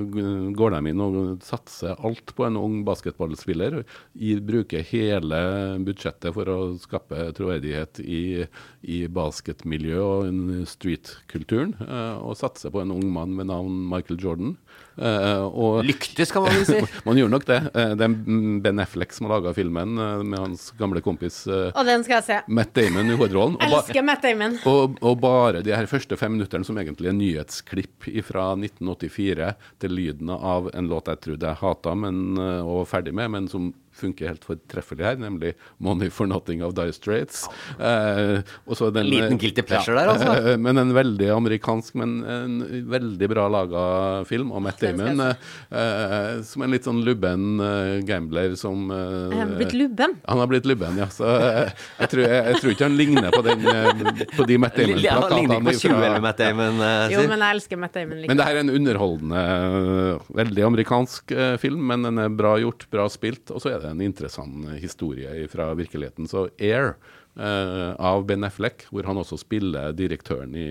går 0.58 0.74
de 0.74 0.92
inn 0.92 1.04
og 1.04 1.18
satser 1.46 2.00
alt 2.06 2.34
på 2.36 2.48
en 2.48 2.58
ung 2.58 2.80
basketballspiller. 2.88 3.84
Bruker 4.50 4.86
hele 4.90 5.42
budsjettet 5.86 6.34
for 6.36 6.50
å 6.50 6.58
skape 6.82 7.30
troverdighet 7.38 8.02
i, 8.02 8.22
i 8.82 9.00
basketmiljøet 9.14 10.02
og 10.02 10.70
streetkulturen. 10.70 11.76
eh, 11.86 12.18
og 12.18 12.38
satser 12.40 12.74
på 12.74 12.82
en 12.82 12.96
ung 12.96 13.06
mann 13.14 13.36
med 13.38 13.52
navn 13.52 13.78
Michael 13.92 14.22
Jordan. 14.24 14.58
Eh, 15.00 15.44
og 15.48 15.84
Lyktes, 15.88 16.32
kan 16.36 16.44
man 16.44 16.56
vel 16.58 16.66
si. 16.68 16.80
man 17.08 17.20
gjør 17.20 17.32
nok 17.32 17.46
det. 17.48 17.60
Eh, 17.74 17.94
det 18.00 18.06
er 18.08 18.16
Ben 18.66 18.82
Affleck 18.84 19.14
som 19.16 19.28
har 19.30 19.38
laga 19.38 19.54
filmen 19.56 19.96
eh, 19.98 20.24
med 20.28 20.40
hans 20.44 20.70
gamle 20.80 21.02
kompis 21.06 21.42
Og 21.50 21.80
den 21.88 22.04
skal 22.04 22.18
jeg 22.20 22.28
se. 22.28 22.40
Matt 22.60 22.74
Damon 22.76 23.10
i 23.12 23.16
hovedrollen. 23.20 23.56
Og 23.60 23.64
ba- 23.64 23.80
Elsker 23.84 24.06
Matt 24.06 24.26
Damon. 24.28 24.58
og, 24.70 24.98
og 25.06 25.20
bare 25.24 25.64
de 25.66 25.76
her 25.76 25.88
første 25.90 26.18
fem 26.20 26.36
minutterne, 26.36 26.68
som 26.68 26.78
egentlig 26.82 27.12
er 27.14 27.18
nyhetsklipp 27.20 28.10
fra 28.28 28.50
1984, 28.60 29.54
til 29.80 29.96
lyden 29.96 30.30
av 30.36 30.70
en 30.76 30.90
låt 30.92 31.08
jeg 31.12 31.24
trodde 31.26 31.48
jeg 31.54 31.62
hata 31.64 31.96
men, 31.98 32.22
og 32.40 32.82
var 32.84 32.90
ferdig 32.98 33.14
med, 33.16 33.32
men 33.34 33.48
som 33.52 33.72
funker 34.00 34.32
helt 34.32 34.46
fortreffelig 34.48 35.06
her, 35.06 35.20
nemlig 35.22 35.54
'Money 35.80 36.10
for 36.14 36.28
Nothing' 36.30 36.64
of 36.66 36.74
Dire 36.78 36.94
Straits. 36.96 37.46
Eh, 37.80 38.40
den, 38.94 39.10
Liten 39.10 39.38
guilty 39.40 39.62
pleasure 39.62 39.96
der, 39.98 40.10
altså. 40.14 40.34
eh, 40.54 40.58
men 40.58 40.78
en 40.78 40.94
veldig 40.96 41.30
amerikansk, 41.36 41.96
men 42.00 42.24
en 42.24 42.58
veldig 42.90 43.30
bra 43.32 43.48
laga 43.52 43.84
film. 44.26 44.52
om 44.52 44.64
Matt 44.64 44.80
Damon 44.82 45.20
eh, 45.22 45.36
eh, 45.72 46.42
som 46.48 46.64
en 46.66 46.72
litt 46.74 46.88
sånn 46.88 47.02
lubben 47.06 47.60
eh, 47.64 48.00
gambler 48.08 48.56
som 48.60 48.90
eh, 48.92 49.36
Han 49.36 49.40
har 49.50 49.56
blitt 49.60 49.74
lubben. 49.78 50.16
han 50.26 50.40
har 50.44 50.48
blitt 50.52 50.66
lubben, 50.70 50.98
ja. 50.98 51.08
Så 51.14 51.28
eh, 51.28 51.70
jeg, 52.00 52.10
tror, 52.14 52.24
jeg, 52.26 52.44
jeg 52.50 52.62
tror 52.62 52.74
ikke 52.76 52.88
han 52.90 52.98
ligner 53.00 53.32
på, 53.36 53.44
den, 53.46 53.66
eh, 53.68 54.26
på 54.38 54.48
de 54.50 54.58
Matt 54.62 54.78
Damon-plakatene. 54.80 55.60
på 55.70 55.76
20 55.80 55.96
eller 56.10 56.24
Matt 56.24 56.38
Damon, 56.42 56.82
eh, 56.82 57.06
Jo, 57.14 57.26
men 57.30 57.44
jeg 57.46 57.58
elsker 57.60 57.82
Matt 57.82 57.98
Damon 58.00 58.24
Men 58.30 58.40
det 58.40 58.48
her 58.50 58.60
er 58.60 58.64
en 58.66 58.74
underholdende, 58.74 59.44
eh, 59.44 60.30
veldig 60.42 60.66
amerikansk 60.70 61.32
eh, 61.36 61.56
film, 61.62 61.82
men 61.90 62.06
den 62.08 62.22
er 62.26 62.30
bra 62.34 62.56
gjort, 62.62 62.86
bra 62.94 63.08
spilt. 63.12 63.52
Og 63.54 63.62
så 63.64 63.74
er 63.76 63.84
det 63.84 63.89
en 63.90 64.04
interessant 64.06 64.70
historie 64.80 65.48
fra 65.52 65.72
virkeligheten. 65.78 66.28
Så 66.30 66.48
Air 66.58 66.96
eh, 67.40 67.92
av 68.00 68.26
Ben 68.28 68.44
Affleck, 68.48 68.86
hvor 68.90 69.08
han 69.08 69.20
også 69.22 69.40
spiller 69.42 69.94
direktøren 69.98 70.56
i, 70.58 70.70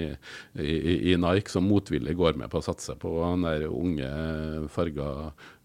i, 0.58 1.12
i 1.12 1.16
Nike, 1.20 1.52
som 1.52 1.68
motvillig 1.68 2.16
går 2.18 2.38
med 2.40 2.50
på 2.52 2.60
å 2.60 2.66
satse 2.68 2.96
på 3.00 3.14
den 3.22 3.46
der 3.46 3.66
unge, 3.68 4.10
farga 4.74 5.08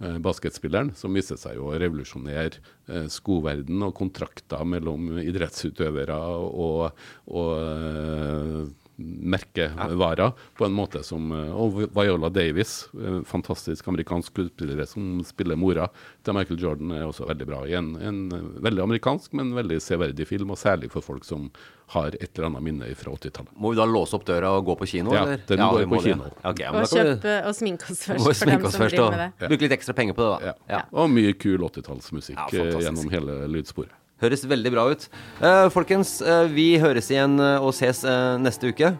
eh, 0.03 0.19
basketspilleren, 0.23 0.93
som 0.99 1.15
viser 1.15 1.39
seg 1.39 1.61
å 1.61 1.73
revolusjonere 1.77 2.61
eh, 2.87 3.09
skoverden 3.11 3.85
og 3.87 3.95
kontrakter 3.99 4.63
mellom 4.67 5.17
idrettsutøvere 5.23 6.19
og, 6.43 7.03
og 7.31 7.51
eh, 7.59 8.63
merkevarer 9.03 10.31
på 10.57 10.65
en 10.65 10.73
måte 10.75 11.03
som 11.05 11.31
eh, 11.31 11.51
Og 11.55 11.77
Viola 11.95 12.29
Davis, 12.33 12.87
eh, 12.97 13.21
fantastisk 13.27 13.87
amerikansk 13.91 14.31
skuespiller 14.33 14.85
som 14.89 15.21
spiller 15.27 15.55
mora 15.59 15.87
til 16.23 16.33
Michael 16.37 16.59
Jordan, 16.61 16.91
er 16.95 17.05
også 17.07 17.27
veldig 17.29 17.47
bra 17.49 17.61
i 17.69 17.75
en, 17.77 17.93
en 17.99 18.19
veldig 18.63 18.83
amerikansk, 18.85 19.33
men 19.37 19.53
veldig 19.57 19.79
severdig 19.83 20.27
film, 20.29 20.51
og 20.55 20.57
særlig 20.61 20.89
for 20.93 21.01
folk 21.05 21.25
som 21.27 21.49
har 21.93 22.15
et 22.15 22.29
eller 22.37 22.47
annet 22.47 22.63
minne 22.65 22.87
fra 22.97 23.11
80-tallet. 23.13 23.51
Må 23.59 23.73
vi 23.73 23.77
da 23.81 23.85
låse 23.85 24.15
opp 24.17 24.23
døra 24.25 24.53
og 24.57 24.65
gå 24.65 24.77
på 24.79 24.87
kino, 24.95 25.13
Ja, 25.13 25.25
eller? 25.27 25.43
den 25.47 25.59
går 25.61 25.79
vi 25.83 25.85
må 25.91 25.97
på 25.99 26.03
det. 26.05 26.13
kino. 26.13 26.29
Ok, 26.47 26.61
men 26.63 26.79
Og 26.79 26.79
da 26.79 26.85
kan 26.87 26.89
vi- 26.89 27.09
kjøpe 27.13 27.33
og 27.49 27.55
sminke 27.59 27.91
oss 27.91 28.05
først, 28.07 28.23
for 28.23 28.33
sminke 28.39 28.65
oss 28.69 28.77
som 28.77 28.81
først 28.85 28.99
og 29.03 29.11
med 29.11 29.19
det. 29.39 29.49
bruke 29.51 29.61
litt 29.67 29.75
ekstra 29.79 29.93
penger 29.99 30.13
på 30.17 30.29
det, 30.29 30.39
da. 30.47 30.53
Ja. 30.77 30.81
Og 30.93 31.09
mye 31.11 31.33
kul 31.37 31.59
80-tallsmusikk 31.67 32.39
Ja, 32.39 32.47
eh, 32.63 32.79
gjennom 32.87 33.11
hele 33.11 33.35
lydsporet. 33.51 33.91
Høres 34.23 34.45
veldig 34.47 34.71
bra 34.71 34.85
ut. 34.93 35.07
Eh, 35.43 35.65
folkens, 35.73 36.21
eh, 36.23 36.45
vi 36.53 36.77
høres 36.79 37.11
igjen 37.11 37.35
eh, 37.43 37.59
og 37.59 37.75
ses 37.75 38.03
neste 38.39 38.71
uke. 38.71 38.93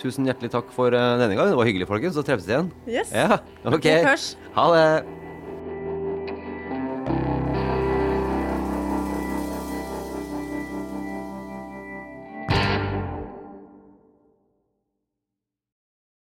Tusen 0.00 0.24
hjertelig 0.24 0.54
takk 0.54 0.70
for 0.72 0.94
denne 0.96 1.34
gangen. 1.36 1.52
Det 1.52 1.60
var 1.60 1.68
hyggelig, 1.68 1.90
folkens. 1.90 2.16
Så 2.16 2.24
treffes 2.24 2.48
vi 2.48 2.56
igjen. 2.56 2.70
Yes. 2.88 3.12
Ja, 3.12 3.42
ok. 3.68 3.84
Vi 3.84 3.98
hørs. 4.06 4.30
Ha 4.56 4.68
det. 4.72 4.86